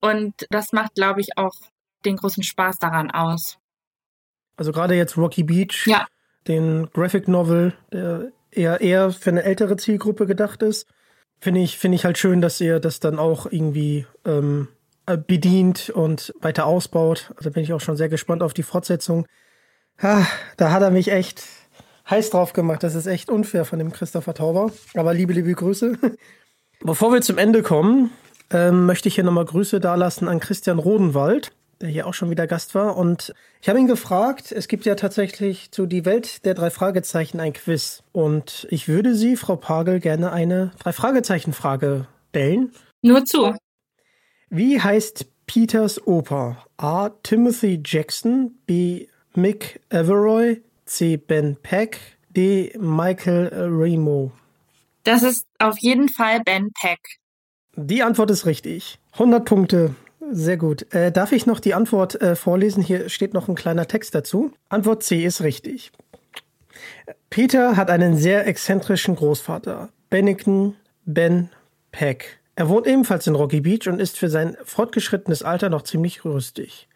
Und 0.00 0.34
das 0.50 0.72
macht, 0.72 0.94
glaube 0.94 1.20
ich, 1.20 1.36
auch 1.36 1.54
den 2.04 2.16
großen 2.16 2.44
Spaß 2.44 2.78
daran 2.78 3.10
aus. 3.10 3.58
Also 4.56 4.70
gerade 4.72 4.94
jetzt 4.94 5.16
Rocky 5.16 5.42
Beach, 5.42 5.86
Ja. 5.86 6.06
den 6.46 6.88
Graphic 6.92 7.26
Novel, 7.28 7.74
der 7.92 8.30
eher 8.50 8.80
eher 8.80 9.10
für 9.10 9.30
eine 9.30 9.42
ältere 9.42 9.76
Zielgruppe 9.76 10.26
gedacht 10.26 10.62
ist, 10.62 10.86
finde 11.40 11.60
ich 11.60 11.78
finde 11.78 11.96
ich 11.96 12.04
halt 12.04 12.18
schön, 12.18 12.40
dass 12.40 12.60
ihr 12.60 12.80
das 12.80 13.00
dann 13.00 13.18
auch 13.18 13.46
irgendwie 13.46 14.06
ähm, 14.24 14.68
äh, 15.06 15.16
bedient 15.16 15.90
und 15.90 16.32
weiter 16.40 16.66
ausbaut. 16.66 17.32
Also 17.36 17.50
bin 17.50 17.62
ich 17.62 17.72
auch 17.72 17.80
schon 17.80 17.96
sehr 17.96 18.08
gespannt 18.08 18.42
auf 18.42 18.54
die 18.54 18.62
Fortsetzung. 18.62 19.26
Ha, 20.02 20.26
da 20.56 20.70
hat 20.70 20.82
er 20.82 20.90
mich 20.90 21.10
echt 21.10 21.42
heiß 22.10 22.30
drauf 22.30 22.52
gemacht. 22.52 22.82
Das 22.82 22.94
ist 22.94 23.06
echt 23.06 23.30
unfair 23.30 23.64
von 23.64 23.78
dem 23.78 23.92
Christopher 23.92 24.34
Tauber. 24.34 24.72
Aber 24.94 25.14
liebe, 25.14 25.32
liebe 25.32 25.52
Grüße. 25.52 25.98
Bevor 26.80 27.12
wir 27.12 27.20
zum 27.22 27.38
Ende 27.38 27.62
kommen, 27.62 28.10
ähm, 28.50 28.86
möchte 28.86 29.08
ich 29.08 29.16
hier 29.16 29.24
nochmal 29.24 29.44
Grüße 29.44 29.80
dalassen 29.80 30.28
an 30.28 30.40
Christian 30.40 30.78
Rodenwald, 30.78 31.52
der 31.80 31.88
hier 31.88 32.06
auch 32.06 32.14
schon 32.14 32.30
wieder 32.30 32.46
Gast 32.46 32.74
war. 32.74 32.96
Und 32.96 33.34
ich 33.60 33.68
habe 33.68 33.78
ihn 33.78 33.86
gefragt, 33.86 34.52
es 34.52 34.68
gibt 34.68 34.86
ja 34.86 34.94
tatsächlich 34.94 35.70
zu 35.72 35.86
Die 35.86 36.04
Welt 36.04 36.44
der 36.44 36.54
drei 36.54 36.70
Fragezeichen 36.70 37.40
ein 37.40 37.52
Quiz. 37.52 38.02
Und 38.12 38.66
ich 38.70 38.88
würde 38.88 39.14
Sie, 39.14 39.36
Frau 39.36 39.56
Pagel, 39.56 40.00
gerne 40.00 40.32
eine 40.32 40.70
Drei-Fragezeichen-Frage 40.78 42.06
stellen. 42.30 42.72
Nur 43.02 43.24
zu. 43.24 43.54
Wie 44.50 44.80
heißt 44.80 45.26
Peters 45.46 46.06
Opa? 46.06 46.64
A. 46.76 47.10
Timothy 47.22 47.82
Jackson, 47.84 48.58
B. 48.66 49.08
Mick 49.34 49.80
Everoy, 49.90 50.62
C. 50.88 51.16
Ben 51.16 51.56
Peck, 51.62 51.98
D. 52.30 52.72
Michael 52.78 53.48
Remo. 53.52 54.32
Das 55.04 55.22
ist 55.22 55.46
auf 55.58 55.78
jeden 55.78 56.08
Fall 56.08 56.40
Ben 56.44 56.70
Peck. 56.72 56.98
Die 57.76 58.02
Antwort 58.02 58.30
ist 58.30 58.46
richtig. 58.46 58.98
100 59.12 59.44
Punkte. 59.44 59.94
Sehr 60.30 60.56
gut. 60.56 60.92
Äh, 60.92 61.12
darf 61.12 61.32
ich 61.32 61.46
noch 61.46 61.60
die 61.60 61.74
Antwort 61.74 62.20
äh, 62.20 62.36
vorlesen? 62.36 62.82
Hier 62.82 63.08
steht 63.08 63.34
noch 63.34 63.48
ein 63.48 63.54
kleiner 63.54 63.86
Text 63.86 64.14
dazu. 64.14 64.52
Antwort 64.68 65.02
C 65.02 65.24
ist 65.24 65.42
richtig. 65.42 65.92
Peter 67.30 67.76
hat 67.76 67.90
einen 67.90 68.16
sehr 68.16 68.46
exzentrischen 68.46 69.14
Großvater, 69.16 69.90
Bennington 70.10 70.76
Ben 71.04 71.50
Peck. 71.92 72.40
Er 72.56 72.68
wohnt 72.68 72.86
ebenfalls 72.86 73.26
in 73.26 73.36
Rocky 73.36 73.60
Beach 73.60 73.88
und 73.88 74.00
ist 74.00 74.18
für 74.18 74.28
sein 74.28 74.56
fortgeschrittenes 74.64 75.42
Alter 75.42 75.68
noch 75.68 75.82
ziemlich 75.82 76.24
rüstig. 76.24 76.87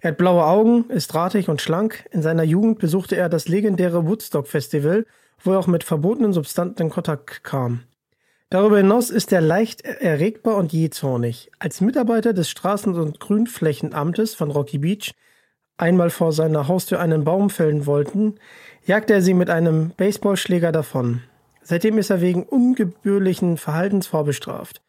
Er 0.00 0.10
hat 0.10 0.18
blaue 0.18 0.44
Augen, 0.44 0.88
ist 0.90 1.12
drahtig 1.12 1.48
und 1.48 1.60
schlank. 1.60 2.04
In 2.12 2.22
seiner 2.22 2.44
Jugend 2.44 2.78
besuchte 2.78 3.16
er 3.16 3.28
das 3.28 3.48
legendäre 3.48 4.06
Woodstock 4.06 4.46
Festival, 4.46 5.06
wo 5.42 5.52
er 5.52 5.58
auch 5.58 5.66
mit 5.66 5.82
verbotenen 5.82 6.32
Substanzen 6.32 6.82
in 6.82 6.90
Kontakt 6.90 7.42
kam. 7.42 7.82
Darüber 8.50 8.78
hinaus 8.78 9.10
ist 9.10 9.32
er 9.32 9.40
leicht 9.40 9.82
erregbar 9.82 10.56
und 10.56 10.72
jähzornig. 10.72 11.50
Als 11.58 11.80
Mitarbeiter 11.80 12.32
des 12.32 12.48
Straßen- 12.48 12.94
und 12.94 13.20
Grünflächenamtes 13.20 14.34
von 14.34 14.50
Rocky 14.50 14.78
Beach 14.78 15.12
einmal 15.76 16.10
vor 16.10 16.32
seiner 16.32 16.66
Haustür 16.66 17.00
einen 17.00 17.24
Baum 17.24 17.50
fällen 17.50 17.84
wollten, 17.84 18.36
jagte 18.86 19.12
er 19.14 19.22
sie 19.22 19.34
mit 19.34 19.50
einem 19.50 19.90
Baseballschläger 19.96 20.72
davon. 20.72 21.22
Seitdem 21.62 21.98
ist 21.98 22.10
er 22.10 22.22
wegen 22.22 22.44
ungebührlichen 22.44 23.58
Verhaltens 23.58 24.06
vorbestraft. 24.06 24.80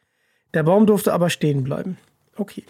Der 0.54 0.64
Baum 0.64 0.86
durfte 0.86 1.14
aber 1.14 1.30
stehen 1.30 1.64
bleiben. 1.64 1.98
Okay. 2.38 2.64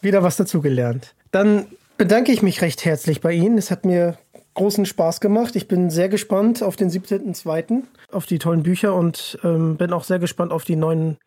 Wieder 0.00 0.22
was 0.22 0.36
dazugelernt. 0.36 1.14
Dann 1.30 1.66
bedanke 1.96 2.32
ich 2.32 2.42
mich 2.42 2.62
recht 2.62 2.84
herzlich 2.84 3.20
bei 3.20 3.32
Ihnen. 3.32 3.58
Es 3.58 3.70
hat 3.70 3.84
mir 3.84 4.16
großen 4.54 4.86
Spaß 4.86 5.20
gemacht. 5.20 5.54
Ich 5.56 5.68
bin 5.68 5.90
sehr 5.90 6.08
gespannt 6.08 6.62
auf 6.62 6.76
den 6.76 6.90
17.02., 6.90 7.82
auf 8.10 8.26
die 8.26 8.38
tollen 8.38 8.62
Bücher 8.62 8.94
und 8.94 9.38
ähm, 9.44 9.76
bin 9.76 9.92
auch 9.92 10.04
sehr 10.04 10.18
gespannt 10.18 10.52
auf 10.52 10.64
die 10.64 10.76
neuen 10.76 11.18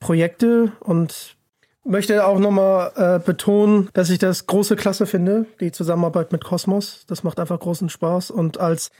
Projekte 0.00 0.72
und 0.80 1.36
möchte 1.84 2.26
auch 2.26 2.38
nochmal 2.38 2.92
äh, 2.96 3.18
betonen, 3.18 3.88
dass 3.94 4.10
ich 4.10 4.18
das 4.18 4.46
große 4.46 4.76
Klasse 4.76 5.06
finde, 5.06 5.46
die 5.60 5.72
Zusammenarbeit 5.72 6.30
mit 6.32 6.44
Kosmos. 6.44 7.04
Das 7.08 7.24
macht 7.24 7.40
einfach 7.40 7.58
großen 7.58 7.88
Spaß 7.88 8.30
und 8.30 8.60
als 8.60 8.90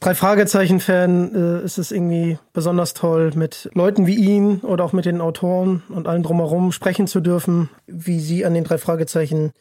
drei 0.00 0.14
Fragezeichen-Fan 0.14 1.34
äh, 1.34 1.64
ist 1.64 1.78
es 1.78 1.90
irgendwie 1.92 2.38
besonders 2.52 2.94
toll, 2.94 3.32
mit 3.34 3.68
Leuten 3.74 4.06
wie 4.06 4.14
Ihnen 4.14 4.60
oder 4.60 4.84
auch 4.84 4.92
mit 4.92 5.04
den 5.04 5.20
Autoren 5.20 5.82
und 5.88 6.06
allen 6.06 6.22
drumherum 6.22 6.72
sprechen 6.72 7.06
zu 7.06 7.20
dürfen, 7.20 7.68
wie 7.86 8.20
Sie 8.20 8.46
an 8.46 8.54
den 8.54 8.64
drei 8.64 8.78
Fragezeichen 8.78 9.52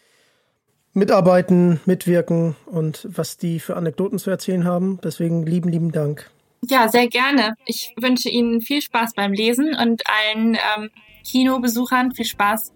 mitarbeiten, 0.96 1.80
mitwirken 1.86 2.56
und 2.66 3.08
was 3.12 3.38
die 3.38 3.60
für 3.60 3.76
Anekdoten 3.76 4.18
zu 4.18 4.32
erzählen 4.32 4.66
haben. 4.66 5.00
Deswegen 5.04 5.46
lieben, 5.46 5.70
lieben 5.70 5.92
Dank. 5.92 6.32
Ja, 6.64 6.88
sehr 6.90 7.08
gerne. 7.08 7.54
Ich 7.66 7.94
wünsche 8.00 8.30
Ihnen 8.30 8.62
viel 8.62 8.82
Spaß 8.82 9.14
beim 9.14 9.34
Lesen 9.34 9.76
und 9.76 10.02
allen 10.08 10.56
ähm, 10.56 10.90
Kinobesuchern 11.24 12.14
viel 12.14 12.26
Spaß 12.26 12.74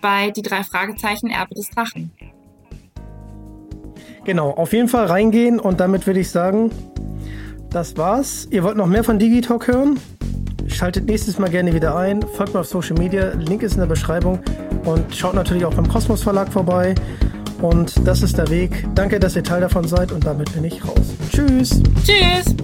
bei 0.00 0.30
die 0.30 0.42
drei 0.42 0.62
Fragezeichen 0.62 1.28
Erbe 1.28 1.54
des 1.54 1.68
Drachen. 1.70 2.12
Genau, 4.24 4.50
auf 4.50 4.72
jeden 4.72 4.88
Fall 4.88 5.06
reingehen 5.06 5.58
und 5.58 5.80
damit 5.80 6.06
würde 6.06 6.20
ich 6.20 6.30
sagen, 6.30 6.70
das 7.70 7.96
war's. 7.96 8.46
Ihr 8.50 8.62
wollt 8.62 8.76
noch 8.76 8.86
mehr 8.86 9.04
von 9.04 9.18
Digitalk 9.18 9.66
hören? 9.66 9.98
Schaltet 10.68 11.06
nächstes 11.06 11.38
Mal 11.38 11.50
gerne 11.50 11.74
wieder 11.74 11.96
ein. 11.96 12.22
Folgt 12.22 12.54
mir 12.54 12.60
auf 12.60 12.66
Social 12.66 12.96
Media. 12.96 13.32
Link 13.34 13.62
ist 13.62 13.72
in 13.72 13.80
der 13.80 13.86
Beschreibung. 13.86 14.40
Und 14.84 15.14
schaut 15.14 15.34
natürlich 15.34 15.64
auch 15.64 15.74
beim 15.74 15.88
Kosmos 15.88 16.22
Verlag 16.22 16.52
vorbei. 16.52 16.94
Und 17.60 18.06
das 18.06 18.22
ist 18.22 18.38
der 18.38 18.48
Weg. 18.48 18.86
Danke, 18.94 19.18
dass 19.18 19.36
ihr 19.36 19.44
Teil 19.44 19.60
davon 19.60 19.86
seid 19.86 20.12
und 20.12 20.24
damit 20.24 20.52
bin 20.52 20.64
ich 20.64 20.86
raus. 20.86 21.14
Tschüss. 21.30 21.82
Tschüss. 22.04 22.54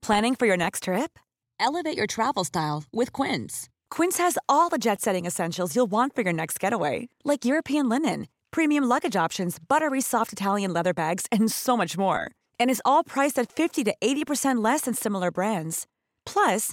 Planning 0.00 0.34
for 0.34 0.46
your 0.46 0.56
next 0.56 0.84
trip? 0.84 1.18
Elevate 1.58 1.96
your 1.96 2.06
travel 2.06 2.44
style 2.44 2.84
with 2.92 3.12
Quince. 3.12 3.68
Quince 3.90 4.18
has 4.18 4.36
all 4.48 4.68
the 4.68 4.78
jet 4.78 5.00
setting 5.00 5.24
essentials 5.24 5.74
you'll 5.74 5.90
want 5.90 6.14
for 6.14 6.22
your 6.22 6.32
next 6.32 6.60
getaway, 6.60 7.08
like 7.24 7.44
European 7.44 7.88
linen, 7.88 8.26
premium 8.50 8.84
luggage 8.84 9.16
options, 9.16 9.58
buttery 9.58 10.00
soft 10.00 10.32
Italian 10.32 10.72
leather 10.72 10.92
bags, 10.92 11.26
and 11.32 11.50
so 11.50 11.76
much 11.76 11.96
more. 11.96 12.30
And 12.60 12.70
is 12.70 12.82
all 12.84 13.02
priced 13.02 13.38
at 13.38 13.50
50 13.50 13.84
to 13.84 13.94
80% 14.00 14.62
less 14.62 14.82
than 14.82 14.94
similar 14.94 15.30
brands. 15.30 15.86
Plus, 16.26 16.72